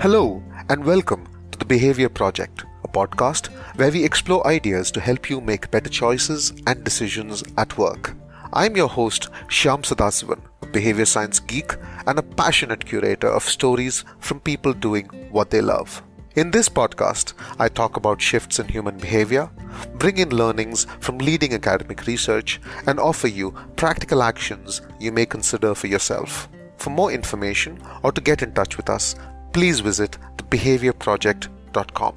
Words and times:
Hello, 0.00 0.42
and 0.70 0.82
welcome 0.82 1.28
to 1.50 1.58
the 1.58 1.66
Behavior 1.66 2.08
Project, 2.08 2.64
a 2.84 2.88
podcast 2.88 3.48
where 3.76 3.90
we 3.90 4.02
explore 4.02 4.46
ideas 4.46 4.90
to 4.92 4.98
help 4.98 5.28
you 5.28 5.42
make 5.42 5.70
better 5.70 5.90
choices 5.90 6.54
and 6.66 6.82
decisions 6.82 7.44
at 7.58 7.76
work. 7.76 8.16
I'm 8.54 8.78
your 8.78 8.88
host, 8.88 9.28
Shyam 9.48 9.82
Sadasivan, 9.82 10.40
a 10.62 10.66
behavior 10.68 11.04
science 11.04 11.38
geek 11.38 11.74
and 12.06 12.18
a 12.18 12.22
passionate 12.22 12.86
curator 12.86 13.28
of 13.28 13.42
stories 13.42 14.06
from 14.20 14.40
people 14.40 14.72
doing 14.72 15.04
what 15.30 15.50
they 15.50 15.60
love. 15.60 16.02
In 16.34 16.50
this 16.50 16.70
podcast, 16.70 17.34
I 17.58 17.68
talk 17.68 17.98
about 17.98 18.22
shifts 18.22 18.58
in 18.58 18.68
human 18.68 18.96
behavior, 18.96 19.50
bring 19.96 20.16
in 20.16 20.30
learnings 20.30 20.86
from 21.00 21.18
leading 21.18 21.52
academic 21.52 22.06
research, 22.06 22.58
and 22.86 22.98
offer 22.98 23.28
you 23.28 23.54
practical 23.76 24.22
actions 24.22 24.80
you 24.98 25.12
may 25.12 25.26
consider 25.26 25.74
for 25.74 25.88
yourself. 25.88 26.48
For 26.78 26.88
more 26.88 27.12
information 27.12 27.78
or 28.02 28.12
to 28.12 28.22
get 28.22 28.40
in 28.40 28.54
touch 28.54 28.78
with 28.78 28.88
us, 28.88 29.14
please 29.52 29.80
visit 29.80 30.18
thebehaviorproject.com. 30.36 32.14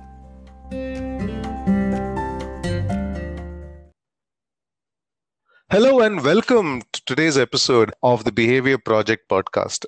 Hello 5.70 6.02
and 6.02 6.24
welcome 6.24 6.84
to 6.92 7.02
today's 7.06 7.38
episode 7.38 7.92
of 8.04 8.26
the 8.26 8.32
Behavior 8.32 8.78
Project 8.78 9.28
podcast. 9.28 9.86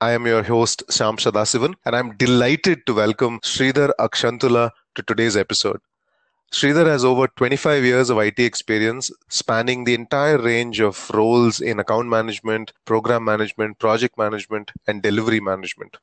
I 0.00 0.12
am 0.12 0.26
your 0.26 0.44
host, 0.44 0.84
Shyam 0.88 1.16
Sadasivan, 1.18 1.74
and 1.84 1.96
I'm 1.96 2.16
delighted 2.16 2.86
to 2.86 2.94
welcome 2.94 3.40
Sridhar 3.40 3.90
Akshanthula 3.98 4.70
to 4.94 5.02
today's 5.02 5.36
episode. 5.36 5.80
Sridhar 6.52 6.86
has 6.86 7.04
over 7.04 7.26
25 7.26 7.84
years 7.84 8.08
of 8.08 8.18
IT 8.18 8.38
experience 8.38 9.10
spanning 9.28 9.82
the 9.82 9.94
entire 9.94 10.38
range 10.38 10.78
of 10.80 11.10
roles 11.10 11.60
in 11.60 11.80
account 11.80 12.08
management, 12.08 12.72
program 12.84 13.24
management, 13.24 13.80
project 13.80 14.16
management, 14.16 14.70
and 14.86 15.02
delivery 15.02 15.40
management. 15.40 15.96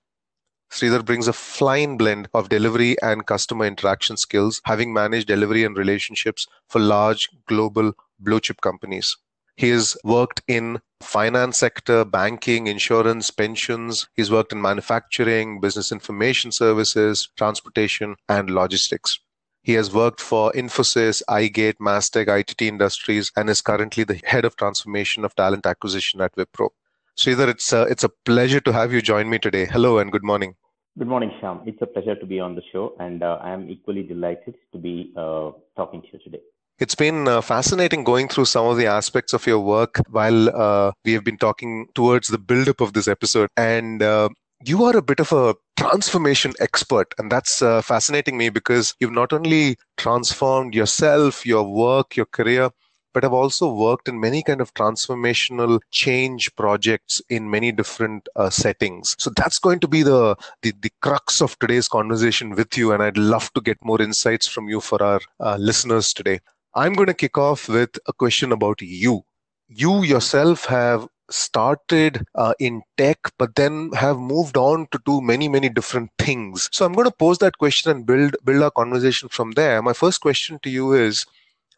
Sridhar 0.74 1.06
brings 1.06 1.28
a 1.28 1.34
fine 1.34 1.98
blend 1.98 2.30
of 2.34 2.50
delivery 2.50 3.00
and 3.04 3.28
customer 3.28 3.66
interaction 3.66 4.18
skills, 4.18 4.60
having 4.66 4.92
managed 4.92 5.28
delivery 5.28 5.64
and 5.64 5.78
relationships 5.78 6.48
for 6.68 6.80
large 6.80 7.30
global 7.48 7.94
blue 8.18 8.40
chip 8.40 8.60
companies. 8.60 9.16
He 9.56 9.70
has 9.70 9.96
worked 10.04 10.42
in 10.48 10.82
finance 11.00 11.60
sector, 11.60 12.04
banking, 12.04 12.66
insurance, 12.66 13.30
pensions. 13.30 14.08
He's 14.16 14.32
worked 14.32 14.52
in 14.52 14.64
manufacturing, 14.64 15.62
business 15.62 15.92
information 15.92 16.52
services, 16.52 17.30
transportation, 17.38 18.16
and 18.28 18.50
logistics. 18.50 19.20
He 19.62 19.74
has 19.74 19.94
worked 19.94 20.20
for 20.20 20.52
Infosys, 20.54 21.22
iGate, 21.30 21.78
Mastech, 21.78 22.28
ITT 22.28 22.64
Industries, 22.64 23.32
and 23.38 23.48
is 23.48 23.62
currently 23.62 24.06
the 24.06 24.20
head 24.26 24.44
of 24.44 24.56
transformation 24.56 25.24
of 25.24 25.36
talent 25.36 25.68
acquisition 25.68 26.20
at 26.20 26.36
Wipro. 26.36 26.70
Sridhar, 27.16 27.48
it's 27.48 27.72
a, 27.72 27.84
it's 27.84 28.04
a 28.04 28.10
pleasure 28.10 28.60
to 28.62 28.74
have 28.74 28.92
you 28.92 29.04
join 29.04 29.30
me 29.30 29.38
today. 29.38 29.66
Hello 29.66 30.00
and 30.00 30.12
good 30.12 30.24
morning. 30.24 30.56
Good 30.96 31.08
morning, 31.08 31.32
Shyam. 31.42 31.64
It's 31.66 31.82
a 31.82 31.88
pleasure 31.88 32.14
to 32.14 32.26
be 32.28 32.40
on 32.40 32.54
the 32.54 32.62
show, 32.72 32.94
and 33.00 33.24
uh, 33.24 33.40
I 33.42 33.50
am 33.50 33.68
equally 33.68 34.04
delighted 34.04 34.54
to 34.74 34.78
be 34.78 35.12
uh, 35.18 35.50
talking 35.76 36.04
to 36.04 36.08
you 36.14 36.20
today. 36.24 36.42
It's 36.78 36.94
been 36.94 37.28
uh, 37.28 37.42
fascinating 37.42 38.04
going 38.04 38.28
through 38.28 38.46
some 38.46 38.68
of 38.68 38.78
the 38.78 38.86
aspects 38.86 39.34
of 39.34 39.48
your 39.48 39.60
work 39.60 40.00
while 40.12 40.56
uh, 40.56 40.92
we 41.04 41.14
have 41.14 41.24
been 41.24 41.38
talking 41.38 41.88
towards 41.96 42.28
the 42.28 42.38
build-up 42.38 42.80
of 42.80 42.94
this 42.94 43.08
episode. 43.08 43.50
And 43.58 44.04
uh, 44.04 44.30
you 44.64 44.84
are 44.84 44.96
a 44.96 45.02
bit 45.02 45.20
of 45.20 45.32
a 45.32 45.56
transformation 45.78 46.54
expert, 46.60 47.16
and 47.18 47.32
that's 47.32 47.64
uh, 47.64 47.82
fascinating 47.82 48.38
me 48.38 48.50
because 48.50 48.94
you've 49.00 49.12
not 49.12 49.34
only 49.34 49.78
transformed 49.98 50.76
yourself, 50.76 51.44
your 51.44 51.64
work, 51.64 52.16
your 52.16 52.28
career, 52.28 52.70
but 53.14 53.24
have 53.24 53.34
also 53.34 53.72
worked 53.72 54.08
in 54.08 54.20
many 54.20 54.44
kind 54.44 54.62
of 54.62 54.74
transformational 54.74 55.80
change 55.92 56.54
projects 56.56 57.22
in 57.30 57.50
many 57.50 57.72
different 57.72 58.28
uh, 58.36 58.50
settings. 58.50 59.16
So 59.20 59.32
that's 59.36 59.60
going 59.60 59.80
to 59.80 59.88
be 59.88 60.04
the, 60.04 60.36
the, 60.62 60.74
the 60.82 60.92
crux 61.02 61.42
of 61.42 61.58
today's 61.60 61.88
conversation 61.88 62.52
with 62.52 62.78
you, 62.78 62.92
and 62.92 63.04
I'd 63.04 63.18
love 63.18 63.52
to 63.54 63.62
get 63.62 63.78
more 63.84 64.02
insights 64.02 64.48
from 64.48 64.68
you 64.68 64.82
for 64.82 65.02
our 65.02 65.22
uh, 65.40 65.58
listeners 65.60 66.14
today. 66.14 66.40
I'm 66.76 66.94
going 66.94 67.08
to 67.08 67.14
kick 67.14 67.38
off 67.38 67.70
with 67.70 67.98
a 68.08 68.14
question 68.14 68.52
about 68.52 68.82
you. 68.82 69.22
You 69.68 70.04
yourself 70.04 70.66
have 70.66 71.08
started 71.30 72.24
uh, 72.36 72.54
in 72.60 72.82
tech, 72.98 73.18
but 73.38 73.56
then 73.56 73.92
have 73.94 74.18
moved 74.18 74.58
on 74.58 74.88
to 74.92 75.00
do 75.06 75.22
many, 75.22 75.48
many 75.48 75.70
different 75.70 76.12
things. 76.20 76.70
So 76.72 76.86
I'm 76.86 76.94
going 76.94 77.08
to 77.08 77.16
pose 77.16 77.38
that 77.40 77.58
question 77.58 77.92
and 77.92 78.06
build 78.06 78.36
build 78.44 78.62
our 78.62 78.72
conversation 78.72 79.30
from 79.30 79.52
there. 79.52 79.82
My 79.82 79.94
first 79.94 80.22
question 80.22 80.60
to 80.64 80.70
you 80.70 80.94
is 80.94 81.26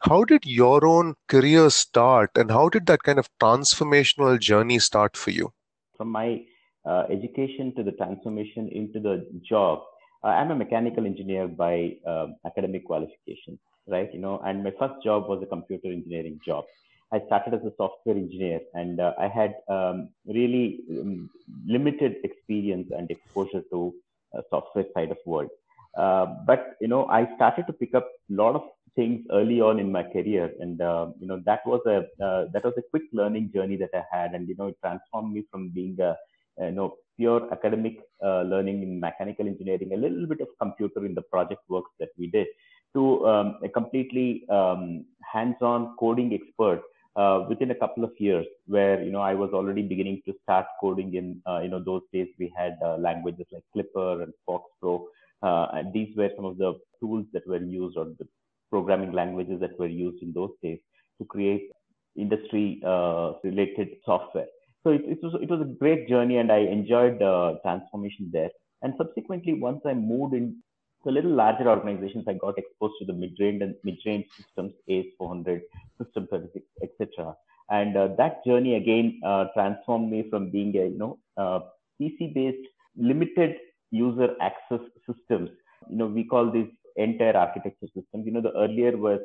how 0.07 0.23
did 0.23 0.45
your 0.45 0.85
own 0.85 1.15
career 1.27 1.69
start 1.69 2.29
and 2.35 2.51
how 2.51 2.69
did 2.69 2.85
that 2.85 3.01
kind 3.03 3.17
of 3.17 3.29
transformational 3.41 4.39
journey 4.39 4.77
start 4.77 5.17
for 5.17 5.31
you? 5.31 5.51
From 5.97 6.09
my 6.11 6.43
uh, 6.85 7.03
education 7.09 7.73
to 7.75 7.83
the 7.83 7.91
transformation 7.93 8.69
into 8.71 8.99
the 8.99 9.25
job 9.49 9.81
uh, 10.23 10.27
i'm 10.27 10.51
a 10.51 10.55
mechanical 10.55 11.05
engineer 11.05 11.47
by 11.47 11.93
uh, 12.07 12.27
academic 12.45 12.85
qualification 12.85 13.57
right? 13.87 14.09
You 14.13 14.19
know 14.19 14.39
and 14.45 14.63
my 14.63 14.71
first 14.79 15.03
job 15.03 15.27
was 15.27 15.41
a 15.43 15.45
computer 15.45 15.91
engineering 15.91 16.39
job. 16.45 16.65
I 17.13 17.21
started 17.27 17.53
as 17.53 17.61
a 17.65 17.73
software 17.77 18.15
engineer 18.15 18.59
and 18.73 18.99
uh, 18.99 19.13
i 19.19 19.27
had 19.27 19.55
um, 19.69 20.09
really 20.27 20.81
um, 20.91 21.29
limited 21.65 22.15
experience 22.23 22.91
and 22.97 23.09
exposure 23.09 23.63
to 23.71 23.93
uh, 24.35 24.41
software 24.49 24.85
side 24.93 25.11
of 25.11 25.17
world. 25.25 25.49
Uh, 25.97 26.25
but 26.45 26.75
you 26.81 26.87
know 26.87 27.05
i 27.07 27.27
started 27.35 27.65
to 27.67 27.73
pick 27.73 27.93
up 27.95 28.07
a 28.31 28.33
lot 28.43 28.55
of 28.55 28.63
things 28.95 29.25
early 29.31 29.61
on 29.61 29.79
in 29.79 29.91
my 29.91 30.03
career. 30.03 30.51
And 30.59 30.81
uh, 30.81 31.07
you 31.19 31.27
know 31.27 31.41
that 31.45 31.65
was 31.65 31.81
a 31.85 31.97
uh, 32.23 32.45
that 32.53 32.63
was 32.63 32.73
a 32.77 32.87
quick 32.91 33.03
learning 33.13 33.51
journey 33.53 33.77
that 33.77 33.91
i 33.93 34.03
had. 34.11 34.33
And 34.33 34.47
you 34.47 34.55
know 34.57 34.67
it 34.67 34.77
transformed 34.81 35.33
me 35.33 35.43
from 35.51 35.69
being 35.69 35.97
a 35.99 36.15
you 36.59 36.71
know 36.71 36.95
pure 37.17 37.51
academic 37.51 37.97
uh, 38.23 38.41
learning 38.43 38.81
in 38.83 38.99
mechanical 38.99 39.47
engineering 39.47 39.91
a 39.93 39.97
little 39.97 40.25
bit 40.27 40.41
of 40.41 40.47
computer 40.61 41.05
in 41.05 41.13
the 41.15 41.21
project 41.33 41.61
works 41.69 41.91
that 41.99 42.09
we 42.17 42.27
did 42.27 42.47
to 42.93 43.25
um, 43.27 43.57
a 43.63 43.69
completely 43.69 44.45
um, 44.49 45.05
hands-on 45.33 45.95
coding 45.99 46.33
expert 46.33 46.81
uh, 47.15 47.45
within 47.49 47.71
a 47.71 47.75
couple 47.75 48.03
of 48.03 48.11
years 48.19 48.45
where 48.67 49.01
you 49.01 49.11
know 49.11 49.21
i 49.21 49.33
was 49.33 49.51
already 49.51 49.81
beginning 49.81 50.21
to 50.25 50.33
start 50.43 50.65
coding 50.81 51.13
in 51.15 51.41
uh, 51.49 51.59
you 51.59 51.69
know 51.69 51.81
those 51.83 52.01
days 52.13 52.27
we 52.39 52.53
had 52.57 52.77
uh, 52.83 52.97
languages 52.97 53.45
like 53.51 53.63
clipper 53.73 54.21
and 54.23 54.33
fox 54.45 54.69
pro 54.81 55.07
uh, 55.43 55.67
and 55.73 55.93
these 55.93 56.15
were 56.17 56.29
some 56.35 56.45
of 56.45 56.57
the 56.57 56.73
tools 56.99 57.25
that 57.33 57.47
were 57.47 57.63
used 57.63 57.97
or 57.97 58.05
the 58.19 58.27
programming 58.69 59.11
languages 59.11 59.59
that 59.59 59.77
were 59.79 59.87
used 59.87 60.21
in 60.21 60.33
those 60.33 60.51
days 60.61 60.79
to 61.19 61.25
create 61.25 61.71
industry 62.17 62.81
uh, 62.85 63.33
related 63.43 63.89
software. 64.05 64.47
So 64.83 64.91
it, 64.91 65.01
it, 65.05 65.19
was 65.23 65.35
it 65.41 65.49
was 65.49 65.61
a 65.61 65.73
great 65.79 66.07
journey, 66.07 66.37
and 66.37 66.51
I 66.51 66.59
enjoyed 66.59 67.19
the 67.19 67.59
transformation 67.63 68.29
there. 68.31 68.49
And 68.81 68.93
subsequently, 68.97 69.53
once 69.53 69.81
I 69.85 69.93
moved 69.93 70.35
in 70.35 70.57
to 71.03 71.11
little 71.11 71.31
larger 71.31 71.67
organizations, 71.67 72.25
I 72.27 72.33
got 72.33 72.57
exposed 72.57 72.93
to 72.99 73.05
the 73.05 73.13
mid-range 73.13 73.61
and 73.61 73.75
mid-range 73.83 74.25
systems, 74.37 74.73
AS400, 74.89 75.61
System 76.01 76.27
36, 76.29 76.65
etc. 76.83 77.35
And 77.69 77.97
uh, 77.97 78.09
that 78.17 78.45
journey 78.45 78.75
again 78.75 79.19
uh, 79.25 79.45
transformed 79.55 80.11
me 80.11 80.27
from 80.29 80.51
being 80.51 80.75
a 80.77 80.85
you 80.85 80.97
know 80.97 81.17
uh, 81.37 81.59
PC-based 81.99 82.67
limited 82.95 83.55
user 83.91 84.35
access 84.41 84.81
systems. 85.07 85.49
You 85.89 85.97
know, 85.97 86.07
we 86.07 86.23
call 86.23 86.51
these 86.51 86.69
entire 86.95 87.35
architecture 87.35 87.87
systems. 87.87 88.25
You 88.25 88.31
know, 88.31 88.41
the 88.41 88.53
earlier 88.53 88.95
was 88.97 89.19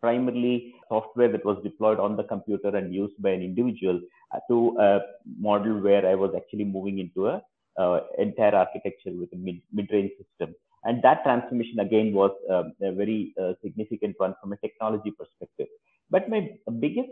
primarily 0.00 0.74
software 0.88 1.30
that 1.32 1.44
was 1.44 1.62
deployed 1.62 1.98
on 1.98 2.16
the 2.16 2.24
computer 2.24 2.68
and 2.76 2.94
used 2.94 3.20
by 3.20 3.30
an 3.30 3.42
individual 3.42 4.00
uh, 4.34 4.38
to 4.48 4.76
a 4.78 5.00
model 5.38 5.80
where 5.80 6.06
I 6.06 6.14
was 6.14 6.32
actually 6.36 6.64
moving 6.64 6.98
into 6.98 7.28
a 7.28 7.42
uh, 7.78 8.00
entire 8.18 8.54
architecture 8.54 9.12
with 9.12 9.32
a 9.32 9.36
mid, 9.36 9.60
mid-range 9.72 10.12
system. 10.18 10.54
And 10.84 11.02
that 11.02 11.22
transformation 11.24 11.80
again 11.80 12.12
was 12.12 12.32
uh, 12.50 12.64
a 12.82 12.92
very 12.92 13.34
uh, 13.40 13.54
significant 13.62 14.16
one 14.18 14.34
from 14.40 14.52
a 14.52 14.56
technology 14.58 15.10
perspective. 15.10 15.68
But 16.10 16.28
my 16.28 16.50
biggest 16.78 17.08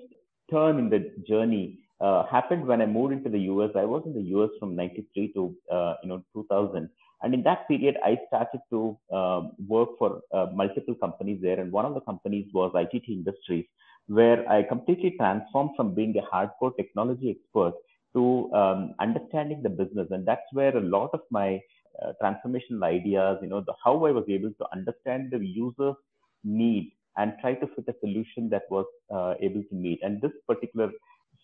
turn 0.50 0.78
in 0.78 0.90
the 0.90 1.10
journey 1.26 1.78
uh, 2.00 2.26
happened 2.26 2.66
when 2.66 2.82
I 2.82 2.86
moved 2.86 3.14
into 3.14 3.30
the 3.30 3.38
US. 3.52 3.70
I 3.74 3.84
was 3.84 4.02
in 4.04 4.12
the 4.12 4.26
US 4.36 4.50
from 4.58 4.76
93 4.76 5.32
to 5.34 5.54
uh, 5.72 5.94
you 6.02 6.08
know 6.10 6.22
2000, 6.34 6.90
and 7.22 7.34
in 7.34 7.42
that 7.44 7.69
period, 7.69 7.96
I 8.04 8.19
started 8.28 8.60
to 8.70 8.98
uh, 9.12 9.42
work 9.69 9.90
for 9.98 10.20
uh, 10.32 10.46
multiple 10.54 10.94
companies 10.94 11.40
there. 11.42 11.60
And 11.60 11.70
one 11.72 11.84
of 11.84 11.94
the 11.94 12.00
companies 12.00 12.46
was 12.52 12.72
ITT 12.74 13.08
Industries, 13.08 13.66
where 14.06 14.48
I 14.50 14.62
completely 14.64 15.14
transformed 15.19 15.70
from 15.76 15.94
being 15.94 16.14
a 16.19 16.34
hardcore 16.34 16.76
technology 16.76 17.30
expert 17.30 17.74
to 18.14 18.52
um, 18.52 18.94
understanding 19.00 19.62
the 19.62 19.70
business. 19.70 20.08
And 20.10 20.26
that's 20.26 20.42
where 20.52 20.76
a 20.76 20.80
lot 20.80 21.10
of 21.14 21.20
my 21.30 21.60
uh, 22.02 22.12
transformational 22.22 22.82
ideas, 22.84 23.38
you 23.42 23.48
know, 23.48 23.60
the, 23.60 23.75
how 23.84 24.04
I 24.04 24.10
was 24.10 24.25
able 24.28 24.50
to 24.58 24.66
understand 24.72 25.30
the 25.30 25.38
user's 25.38 25.96
need 26.44 26.92
and 27.16 27.34
try 27.40 27.54
to 27.54 27.66
fit 27.76 27.84
a 27.88 27.94
solution 28.00 28.48
that 28.50 28.62
was 28.70 28.86
uh, 29.14 29.34
able 29.40 29.62
to 29.62 29.75
meet. 29.75 30.00
And 30.02 30.20
this 30.20 30.32
particular 30.48 30.90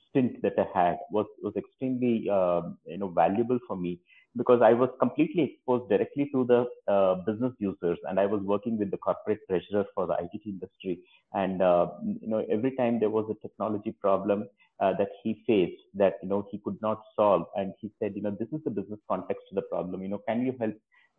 stint 0.09 0.43
that 0.43 0.55
I 0.59 0.67
had 0.79 0.99
was 1.11 1.27
was 1.43 1.55
extremely 1.57 2.29
uh, 2.31 2.63
you 2.87 2.99
know 2.99 3.09
valuable 3.09 3.59
for 3.67 3.77
me 3.77 4.01
because 4.39 4.63
I 4.63 4.73
was 4.73 4.89
completely 5.01 5.43
exposed 5.43 5.91
directly 5.91 6.31
to 6.33 6.45
the 6.45 6.93
uh, 6.93 7.17
business 7.27 7.53
users, 7.59 7.99
and 8.09 8.19
I 8.19 8.27
was 8.27 8.41
working 8.43 8.79
with 8.79 8.91
the 8.91 8.97
corporate 8.97 9.41
treasurer 9.49 9.85
for 9.95 10.07
the 10.07 10.15
ITT 10.15 10.47
industry. 10.47 11.01
And 11.35 11.61
uh, 11.61 11.89
you 12.23 12.29
know, 12.29 12.47
every 12.51 12.75
time 12.77 13.01
there 13.01 13.11
was 13.11 13.27
a 13.31 13.41
technology 13.47 13.93
problem 13.93 14.49
uh, 14.81 14.95
that 14.95 15.11
he 15.23 15.43
faced 15.47 15.83
that 15.95 16.15
you 16.23 16.29
know 16.31 16.47
he 16.51 16.59
could 16.65 16.81
not 16.81 17.03
solve, 17.17 17.47
and 17.57 17.75
he 17.81 17.91
said, 17.99 18.15
you 18.17 18.23
know, 18.23 18.37
this 18.39 18.49
is 18.53 18.65
the 18.65 18.71
business 18.71 19.01
context 19.11 19.43
to 19.51 19.55
the 19.55 19.63
problem. 19.63 20.03
You 20.03 20.09
know, 20.09 20.23
can 20.29 20.47
you 20.47 20.55
help 20.59 20.75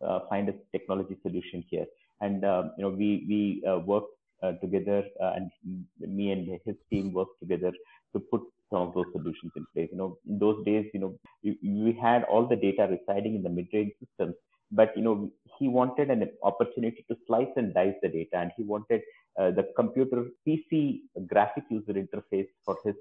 uh, 0.05 0.21
find 0.29 0.49
a 0.49 0.53
technology 0.71 1.17
solution 1.23 1.63
here. 1.69 1.85
And 2.21 2.43
um, 2.45 2.71
you 2.77 2.83
know, 2.83 2.89
we 2.89 3.25
we 3.27 3.63
uh, 3.67 3.79
worked 3.79 4.15
uh, 4.43 4.53
together, 4.53 5.03
uh, 5.21 5.33
and 5.35 5.51
me 5.99 6.31
and 6.31 6.59
his 6.65 6.75
team 6.89 7.13
worked 7.13 7.39
together 7.39 7.71
to 8.13 8.19
put 8.19 8.41
some 8.71 8.81
of 8.81 8.93
those 8.93 9.05
solutions 9.11 9.51
in 9.55 9.65
place. 9.73 9.89
You 9.91 9.97
know, 9.97 10.17
in 10.27 10.39
those 10.39 10.63
days, 10.65 10.85
you 10.93 10.99
know, 10.99 11.15
we 11.43 11.97
had 12.01 12.23
all 12.23 12.47
the 12.47 12.55
data 12.55 12.87
residing 12.89 13.35
in 13.35 13.43
the 13.43 13.49
mid-range 13.49 13.93
systems, 13.99 14.35
but 14.71 14.95
you 14.95 15.03
know, 15.03 15.31
he 15.57 15.67
wanted 15.67 16.09
an 16.09 16.29
opportunity 16.43 17.05
to 17.09 17.17
slice 17.27 17.53
and 17.55 17.73
dice 17.73 17.95
the 18.01 18.09
data, 18.09 18.37
and 18.37 18.51
he 18.55 18.63
wanted 18.63 19.01
uh, 19.39 19.51
the 19.51 19.67
computer 19.75 20.25
PC 20.47 21.01
graphic 21.27 21.63
user 21.69 21.93
interface 21.93 22.47
for 22.65 22.77
his 22.83 22.95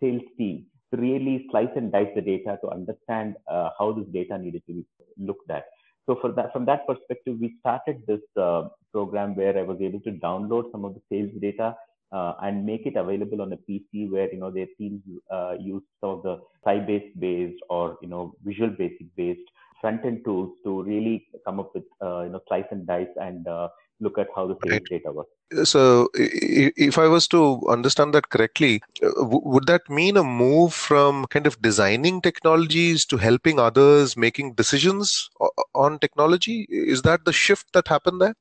sales 0.00 0.22
team 0.36 0.66
to 0.92 1.00
really 1.00 1.46
slice 1.50 1.74
and 1.76 1.90
dice 1.92 2.10
the 2.14 2.20
data 2.20 2.58
to 2.62 2.70
understand 2.70 3.36
uh, 3.50 3.70
how 3.78 3.92
this 3.92 4.06
data 4.12 4.38
needed 4.38 4.62
to 4.66 4.74
be 4.74 4.86
looked 5.18 5.50
at. 5.50 5.64
So 6.06 6.16
for 6.20 6.30
that, 6.32 6.52
from 6.52 6.64
that 6.66 6.86
perspective, 6.86 7.36
we 7.40 7.56
started 7.60 8.02
this 8.06 8.20
uh, 8.40 8.68
program 8.92 9.34
where 9.34 9.58
I 9.58 9.62
was 9.62 9.78
able 9.80 10.00
to 10.00 10.12
download 10.12 10.70
some 10.70 10.84
of 10.84 10.94
the 10.94 11.00
sales 11.10 11.32
data 11.40 11.74
uh, 12.12 12.34
and 12.42 12.64
make 12.64 12.86
it 12.86 12.96
available 12.96 13.42
on 13.42 13.52
a 13.52 13.56
PC 13.56 14.10
where 14.10 14.32
you 14.32 14.38
know 14.38 14.50
their 14.50 14.66
teams 14.78 15.00
uh, 15.30 15.54
use 15.58 15.82
some 16.00 16.10
of 16.10 16.22
the 16.22 16.40
Sybase 16.64 17.18
based 17.18 17.60
or 17.68 17.98
you 18.02 18.08
know 18.08 18.34
Visual 18.44 18.70
Basic 18.70 19.06
based 19.16 19.48
front 19.80 20.04
end 20.04 20.24
tools 20.24 20.50
to 20.64 20.82
really 20.82 21.26
come 21.44 21.60
up 21.60 21.74
with 21.74 21.84
uh, 22.02 22.22
you 22.22 22.30
know 22.30 22.40
slice 22.48 22.64
and 22.70 22.86
dice 22.86 23.14
and 23.16 23.46
uh, 23.46 23.68
look 24.00 24.18
at 24.18 24.28
how 24.34 24.46
the 24.46 24.56
sales 24.64 24.72
right. 24.72 24.84
data 24.90 25.12
works. 25.12 25.30
So, 25.62 26.08
if 26.14 26.98
I 26.98 27.06
was 27.06 27.28
to 27.28 27.62
understand 27.68 28.12
that 28.14 28.30
correctly, 28.30 28.82
uh, 29.02 29.10
would 29.24 29.66
that 29.68 29.88
mean 29.88 30.16
a 30.16 30.24
move 30.24 30.74
from 30.74 31.26
kind 31.26 31.46
of 31.46 31.60
designing 31.62 32.20
technologies 32.20 33.06
to 33.06 33.16
helping 33.16 33.60
others 33.60 34.16
making 34.16 34.54
decisions 34.54 35.30
on 35.74 36.00
technology? 36.00 36.66
Is 36.68 37.02
that 37.02 37.24
the 37.24 37.32
shift 37.32 37.72
that 37.74 37.86
happened 37.86 38.20
there? 38.20 38.34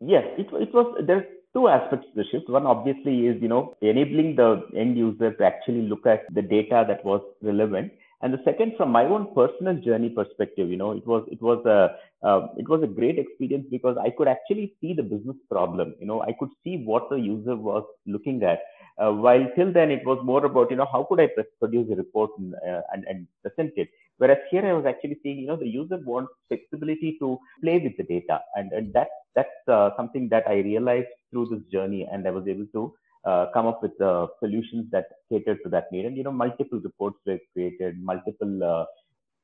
Yes, 0.00 0.24
it, 0.38 0.46
it 0.52 0.72
was. 0.72 0.96
There's 1.04 1.24
two 1.54 1.68
aspects 1.68 2.06
to 2.08 2.22
the 2.22 2.28
shift. 2.30 2.48
One 2.48 2.66
obviously 2.66 3.26
is 3.26 3.40
you 3.40 3.48
know 3.48 3.74
enabling 3.80 4.36
the 4.36 4.62
end 4.76 4.96
user 4.96 5.32
to 5.32 5.44
actually 5.44 5.82
look 5.82 6.06
at 6.06 6.22
the 6.34 6.42
data 6.42 6.84
that 6.88 7.04
was 7.04 7.22
relevant. 7.42 7.92
And 8.22 8.32
the 8.32 8.40
second 8.44 8.72
from 8.76 8.90
my 8.90 9.04
own 9.04 9.34
personal 9.34 9.74
journey 9.76 10.08
perspective 10.08 10.70
you 10.70 10.76
know 10.76 10.92
it 10.92 11.06
was 11.06 11.26
it 11.30 11.42
was 11.42 11.64
a 11.66 11.96
uh, 12.26 12.48
it 12.56 12.68
was 12.68 12.82
a 12.82 12.86
great 12.86 13.18
experience 13.18 13.66
because 13.70 13.98
i 14.02 14.08
could 14.08 14.28
actually 14.28 14.72
see 14.80 14.94
the 14.94 15.02
business 15.02 15.36
problem. 15.50 15.94
You 16.00 16.06
know 16.06 16.22
i 16.22 16.32
could 16.38 16.50
see 16.62 16.76
what 16.84 17.10
the 17.10 17.16
user 17.16 17.56
was 17.56 17.84
looking 18.06 18.42
at 18.42 18.60
uh, 18.98 19.12
while 19.12 19.46
till 19.56 19.72
then 19.72 19.90
it 19.90 20.04
was 20.04 20.18
more 20.24 20.44
about 20.44 20.70
you 20.70 20.76
know 20.76 20.88
how 20.92 21.04
could 21.08 21.20
i 21.20 21.28
produce 21.60 21.90
a 21.90 21.96
report 21.96 22.30
and, 22.38 22.54
uh, 22.54 22.82
and, 22.92 23.04
and 23.08 23.26
present 23.42 23.72
it? 23.76 23.88
Whereas 24.18 24.38
here 24.50 24.64
i 24.64 24.72
was 24.72 24.86
actually 24.86 25.18
seeing 25.22 25.38
you 25.38 25.48
know 25.48 25.56
the 25.56 25.68
user 25.68 25.98
wants 26.04 26.32
flexibility 26.48 27.16
to 27.20 27.38
play 27.62 27.78
with 27.78 27.96
the 27.96 28.04
data. 28.04 28.40
And, 28.54 28.72
and 28.72 28.92
that 28.94 29.08
that's 29.34 29.68
uh, 29.68 29.90
something 29.96 30.28
that 30.30 30.44
i 30.48 30.54
realized 30.54 31.08
through 31.30 31.46
this 31.50 31.64
journey 31.72 32.06
and 32.10 32.26
i 32.26 32.30
was 32.30 32.46
able 32.46 32.66
to 32.72 32.94
uh, 33.24 33.46
come 33.54 33.66
up 33.66 33.82
with 33.82 33.98
uh, 34.00 34.26
solutions 34.38 34.86
that 34.90 35.06
cater 35.30 35.56
to 35.56 35.68
that 35.70 35.90
need. 35.90 36.04
And, 36.04 36.16
you 36.16 36.24
know, 36.24 36.32
multiple 36.32 36.80
reports 36.80 37.16
were 37.26 37.38
created, 37.52 38.02
multiple 38.02 38.62
uh, 38.62 38.84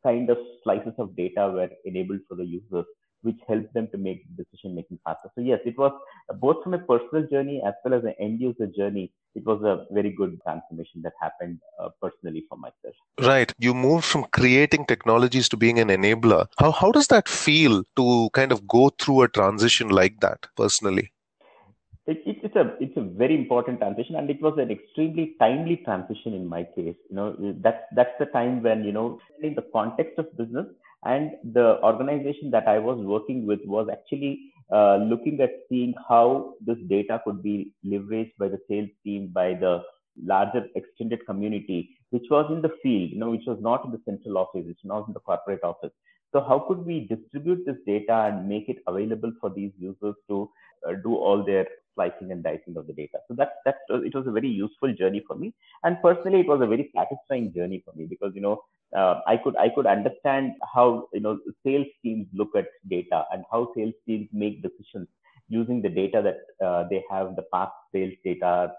kind 0.03 0.29
of 0.31 0.39
slices 0.63 0.93
of 0.99 1.17
data 1.17 1.51
were 1.51 1.71
enabled 1.85 2.21
for 2.29 2.35
the 2.35 2.45
users, 2.45 2.85
which 3.23 3.39
helped 3.47 3.73
them 3.75 3.89
to 3.93 3.99
make 3.99 4.25
decision 4.37 4.75
making 4.75 4.99
faster. 5.05 5.31
So 5.35 5.41
yes, 5.41 5.61
it 5.65 5.79
was 5.79 5.93
both 6.39 6.63
from 6.63 6.75
a 6.75 6.79
personal 6.79 7.27
journey 7.29 7.63
as 7.67 7.75
well 7.85 7.95
as 7.95 8.05
an 8.05 8.15
end 8.21 8.41
user 8.41 8.67
journey. 8.67 9.13
It 9.35 9.45
was 9.45 9.63
a 9.63 9.87
very 9.93 10.11
good 10.11 10.39
transformation 10.43 11.03
that 11.03 11.13
happened 11.21 11.61
uh, 11.81 11.91
personally 12.01 12.45
for 12.49 12.57
myself. 12.59 12.95
Right. 13.21 13.53
You 13.59 13.75
moved 13.75 14.05
from 14.05 14.25
creating 14.33 14.87
technologies 14.87 15.49
to 15.51 15.57
being 15.57 15.79
an 15.79 15.89
enabler. 15.89 16.47
How, 16.59 16.73
how 16.73 16.91
does 16.91 17.09
that 17.09 17.29
feel 17.29 17.85
to 17.97 18.31
kind 18.33 18.51
of 18.53 18.67
go 18.67 18.91
through 18.99 19.23
a 19.23 19.29
transition 19.29 19.89
like 19.91 20.21
that 20.21 20.47
personally? 20.57 21.13
it, 22.07 22.23
it, 22.27 22.37
it's 22.43 22.57
a 22.57 22.65
it's 22.81 22.97
a 22.97 23.03
very 23.23 23.35
important 23.35 23.79
transition 23.79 24.17
and 24.17 24.31
it 24.31 24.41
was 24.41 24.55
an 24.59 24.71
extremely 24.71 25.35
timely 25.39 25.77
transition 25.85 26.35
in 26.35 26.47
my 26.47 26.63
case 26.77 26.97
you 27.09 27.17
know 27.19 27.37
that's 27.61 27.83
that's 27.95 28.17
the 28.19 28.27
time 28.27 28.63
when 28.63 28.85
you 28.85 28.93
know 28.93 29.19
in 29.43 29.55
the 29.55 29.67
context 29.73 30.19
of 30.19 30.37
business 30.37 30.67
and 31.05 31.31
the 31.53 31.83
organization 31.83 32.51
that 32.51 32.69
i 32.69 32.79
was 32.79 32.99
working 32.99 33.47
with 33.47 33.61
was 33.65 33.89
actually 33.91 34.39
uh, 34.73 34.97
looking 34.97 35.41
at 35.41 35.51
seeing 35.69 35.95
how 36.09 36.55
this 36.65 36.79
data 36.89 37.21
could 37.25 37.43
be 37.43 37.73
leveraged 37.85 38.33
by 38.39 38.49
the 38.49 38.61
sales 38.69 38.91
team 39.05 39.31
by 39.33 39.55
the 39.55 39.83
larger 40.25 40.67
extended 40.75 41.25
community 41.27 41.97
which 42.11 42.25
was 42.31 42.47
in 42.51 42.61
the 42.63 42.73
field 42.83 43.11
you 43.11 43.19
know 43.19 43.31
which 43.31 43.47
was 43.47 43.59
not 43.61 43.85
in 43.85 43.91
the 43.91 44.01
central 44.05 44.39
office 44.39 44.65
which 44.67 44.79
was 44.85 44.89
not 44.95 45.07
in 45.09 45.15
the 45.15 45.21
corporate 45.21 45.63
office. 45.63 45.93
So 46.33 46.41
how 46.41 46.61
could 46.69 46.87
we 46.87 47.09
distribute 47.09 47.65
this 47.67 47.77
data 47.87 48.31
and 48.31 48.49
make 48.49 48.69
it 48.69 48.77
available 48.87 49.33
for 49.41 49.51
these 49.51 49.73
users 49.77 50.15
to 50.29 50.49
uh, 50.89 50.93
do 51.03 51.17
all 51.17 51.45
their 51.45 51.67
slicing 51.95 52.33
and 52.33 52.43
dicing 52.43 52.77
of 52.77 52.87
the 52.87 52.93
data. 52.93 53.19
So 53.29 53.35
that 53.35 53.55
that 53.65 53.77
it 53.89 54.15
was 54.15 54.27
a 54.27 54.33
very 54.33 54.49
useful 54.49 54.95
journey 54.95 55.23
for 55.27 55.37
me, 55.37 55.55
and 55.85 55.97
personally, 56.03 56.41
it 56.41 56.49
was 56.49 56.61
a 56.61 56.67
very 56.67 56.91
satisfying 56.95 57.53
journey 57.55 57.83
for 57.85 57.95
me 57.95 58.07
because 58.07 58.33
you 58.35 58.41
know 58.41 58.63
uh, 58.97 59.21
I 59.27 59.37
could 59.37 59.57
I 59.57 59.69
could 59.69 59.87
understand 59.87 60.53
how 60.75 61.09
you 61.13 61.21
know 61.21 61.39
sales 61.65 61.87
teams 62.03 62.27
look 62.33 62.57
at 62.57 62.67
data 62.89 63.25
and 63.33 63.45
how 63.51 63.73
sales 63.77 63.95
teams 64.07 64.29
make 64.33 64.63
decisions 64.63 65.09
using 65.49 65.83
the 65.83 65.89
data 65.89 66.23
that 66.23 66.65
uh, 66.65 66.85
they 66.89 67.05
have, 67.11 67.35
the 67.37 67.45
past 67.53 67.73
sales 67.93 68.15
data, 68.25 68.73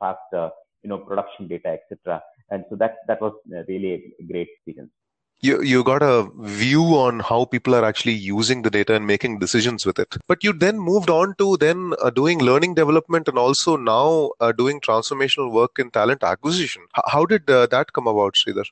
past 0.00 0.34
uh, 0.34 0.50
you 0.82 0.90
know 0.90 0.98
production 0.98 1.48
data, 1.48 1.78
etc. 1.78 2.22
And 2.50 2.64
so 2.70 2.76
that 2.76 2.96
that 3.08 3.20
was 3.20 3.34
really 3.68 4.14
a 4.20 4.22
great 4.24 4.48
experience 4.54 4.92
you 5.40 5.62
you 5.62 5.84
got 5.84 6.02
a 6.02 6.28
view 6.38 6.82
on 6.82 7.20
how 7.20 7.44
people 7.44 7.74
are 7.74 7.84
actually 7.84 8.12
using 8.14 8.62
the 8.62 8.70
data 8.70 8.94
and 8.94 9.06
making 9.06 9.38
decisions 9.38 9.84
with 9.84 9.98
it. 9.98 10.16
But 10.26 10.42
you 10.42 10.52
then 10.52 10.78
moved 10.78 11.10
on 11.10 11.34
to 11.36 11.56
then 11.58 11.92
uh, 12.02 12.10
doing 12.10 12.38
learning 12.38 12.74
development 12.74 13.28
and 13.28 13.38
also 13.38 13.76
now 13.76 14.30
uh, 14.40 14.52
doing 14.52 14.80
transformational 14.80 15.52
work 15.52 15.78
in 15.78 15.90
talent 15.90 16.22
acquisition. 16.22 16.82
H- 16.96 17.04
how 17.06 17.26
did 17.26 17.48
uh, 17.50 17.66
that 17.66 17.92
come 17.92 18.06
about 18.06 18.34
sridhar? 18.34 18.64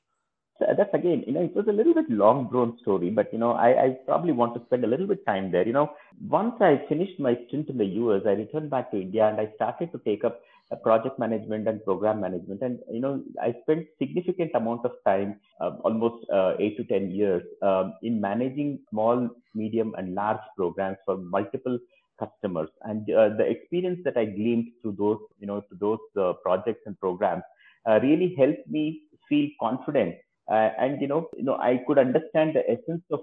So 0.58 0.66
that's 0.76 0.94
again, 0.94 1.24
you 1.26 1.32
know, 1.32 1.42
it 1.42 1.54
was 1.54 1.66
a 1.68 1.72
little 1.72 1.94
bit 1.94 2.08
long 2.08 2.48
drawn 2.48 2.78
story, 2.80 3.10
but 3.10 3.32
you 3.32 3.38
know, 3.38 3.52
I, 3.52 3.84
I 3.84 3.88
probably 4.06 4.32
want 4.32 4.54
to 4.54 4.64
spend 4.66 4.84
a 4.84 4.86
little 4.86 5.06
bit 5.06 5.26
time 5.26 5.50
there. 5.50 5.66
You 5.66 5.72
know, 5.72 5.90
once 6.28 6.54
I 6.60 6.80
finished 6.88 7.18
my 7.18 7.36
stint 7.48 7.68
in 7.68 7.76
the 7.76 7.84
US, 7.86 8.22
I 8.24 8.32
returned 8.32 8.70
back 8.70 8.92
to 8.92 9.00
India 9.00 9.28
and 9.28 9.40
I 9.40 9.50
started 9.56 9.90
to 9.92 9.98
take 9.98 10.22
up 10.24 10.40
project 10.82 11.18
management 11.18 11.68
and 11.68 11.84
program 11.84 12.20
management. 12.20 12.62
And 12.62 12.78
you 12.90 13.00
know, 13.00 13.22
I 13.40 13.54
spent 13.62 13.86
significant 13.98 14.52
amount 14.54 14.84
of 14.84 14.92
time, 15.06 15.40
uh, 15.60 15.72
almost 15.84 16.28
uh, 16.30 16.54
eight 16.58 16.76
to 16.78 16.84
ten 16.84 17.10
years, 17.10 17.42
um, 17.62 17.94
in 18.02 18.20
managing 18.20 18.80
small, 18.90 19.28
medium, 19.54 19.94
and 19.96 20.14
large 20.14 20.40
programs 20.56 20.98
for 21.04 21.16
multiple 21.16 21.78
customers. 22.18 22.68
And 22.82 23.08
uh, 23.10 23.30
the 23.30 23.44
experience 23.44 24.00
that 24.04 24.16
I 24.16 24.24
gleaned 24.24 24.68
through 24.80 24.96
those, 24.98 25.18
you 25.38 25.46
know, 25.46 25.60
to 25.60 25.74
those 25.78 25.98
uh, 26.18 26.32
projects 26.42 26.82
and 26.86 26.98
programs, 26.98 27.42
uh, 27.86 28.00
really 28.02 28.34
helped 28.36 28.66
me 28.68 29.02
feel 29.28 29.48
confident. 29.60 30.16
Uh, 30.50 30.70
and 30.78 31.00
you 31.00 31.08
know, 31.08 31.28
you 31.36 31.42
know, 31.42 31.56
I 31.56 31.82
could 31.86 31.98
understand 31.98 32.54
the 32.54 32.68
essence 32.70 33.02
of 33.10 33.20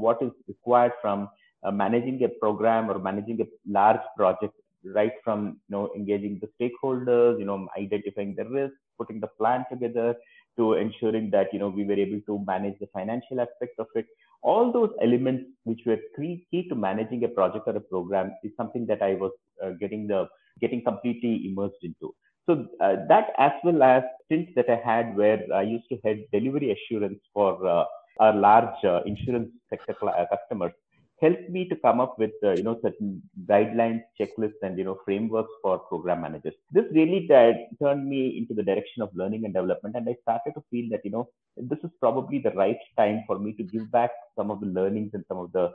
what 0.00 0.22
is 0.22 0.30
required 0.46 0.92
from 1.00 1.28
managing 1.72 2.22
a 2.24 2.28
program 2.28 2.90
or 2.90 2.98
managing 2.98 3.40
a 3.40 3.46
large 3.68 4.00
project 4.16 4.54
right 4.84 5.12
from 5.24 5.60
you 5.68 5.76
know 5.76 5.90
engaging 5.94 6.40
the 6.40 6.48
stakeholders 6.56 7.38
you 7.38 7.44
know 7.44 7.68
identifying 7.76 8.34
the 8.36 8.44
risk 8.44 8.74
putting 8.98 9.20
the 9.20 9.26
plan 9.38 9.64
together 9.70 10.14
to 10.56 10.74
ensuring 10.74 11.30
that 11.30 11.52
you 11.52 11.58
know 11.58 11.68
we 11.68 11.84
were 11.84 12.00
able 12.06 12.20
to 12.28 12.44
manage 12.46 12.78
the 12.80 12.88
financial 12.92 13.40
aspects 13.40 13.78
of 13.78 13.86
it. 13.94 14.06
All 14.42 14.72
those 14.72 14.90
elements 15.02 15.44
which 15.64 15.80
were 15.86 15.98
key, 16.16 16.46
key 16.50 16.68
to 16.68 16.74
managing 16.74 17.24
a 17.24 17.28
project 17.28 17.66
or 17.66 17.76
a 17.76 17.80
program 17.80 18.32
is 18.42 18.52
something 18.56 18.86
that 18.86 19.02
i 19.02 19.14
was 19.14 19.32
uh, 19.62 19.70
getting 19.80 20.06
the 20.06 20.26
getting 20.60 20.82
completely 20.82 21.46
immersed 21.46 21.82
into. 21.82 22.14
So 22.46 22.66
uh, 22.80 22.96
that 23.08 23.32
as 23.38 23.52
well 23.64 23.82
as 23.82 24.02
stints 24.24 24.52
that 24.56 24.68
i 24.68 24.78
had 24.90 25.16
where 25.16 25.40
i 25.54 25.62
used 25.62 25.88
to 25.90 25.98
head 26.04 26.24
delivery 26.32 26.70
assurance 26.76 27.20
for 27.34 27.66
uh, 27.66 27.84
our 28.18 28.34
large 28.34 28.84
uh, 28.84 29.00
insurance 29.04 29.50
sector 29.70 29.94
uh, 30.08 30.24
customers 30.34 30.72
helped 31.20 31.48
me 31.50 31.68
to 31.68 31.76
come 31.76 32.00
up 32.00 32.18
with 32.18 32.32
uh, 32.44 32.52
you 32.52 32.62
know 32.62 32.78
certain 32.82 33.22
guidelines 33.50 34.02
checklists 34.18 34.62
and 34.62 34.78
you 34.78 34.84
know 34.84 34.98
frameworks 35.04 35.52
for 35.62 35.78
program 35.90 36.22
managers. 36.22 36.54
This 36.72 36.86
really 36.92 37.26
turned 37.28 38.08
me 38.08 38.38
into 38.38 38.54
the 38.54 38.62
direction 38.62 39.02
of 39.02 39.10
learning 39.14 39.44
and 39.44 39.54
development 39.54 39.96
and 39.96 40.08
i 40.08 40.14
started 40.22 40.52
to 40.56 40.62
feel 40.70 40.86
that 40.92 41.04
you 41.04 41.10
know 41.10 41.28
this 41.56 41.78
is 41.84 41.90
probably 42.00 42.38
the 42.46 42.52
right 42.62 42.78
time 42.96 43.22
for 43.26 43.38
me 43.38 43.52
to 43.58 43.62
give 43.74 43.90
back 43.90 44.10
some 44.36 44.50
of 44.50 44.60
the 44.60 44.66
learnings 44.78 45.10
and 45.14 45.24
some 45.28 45.38
of 45.38 45.52
the 45.52 45.66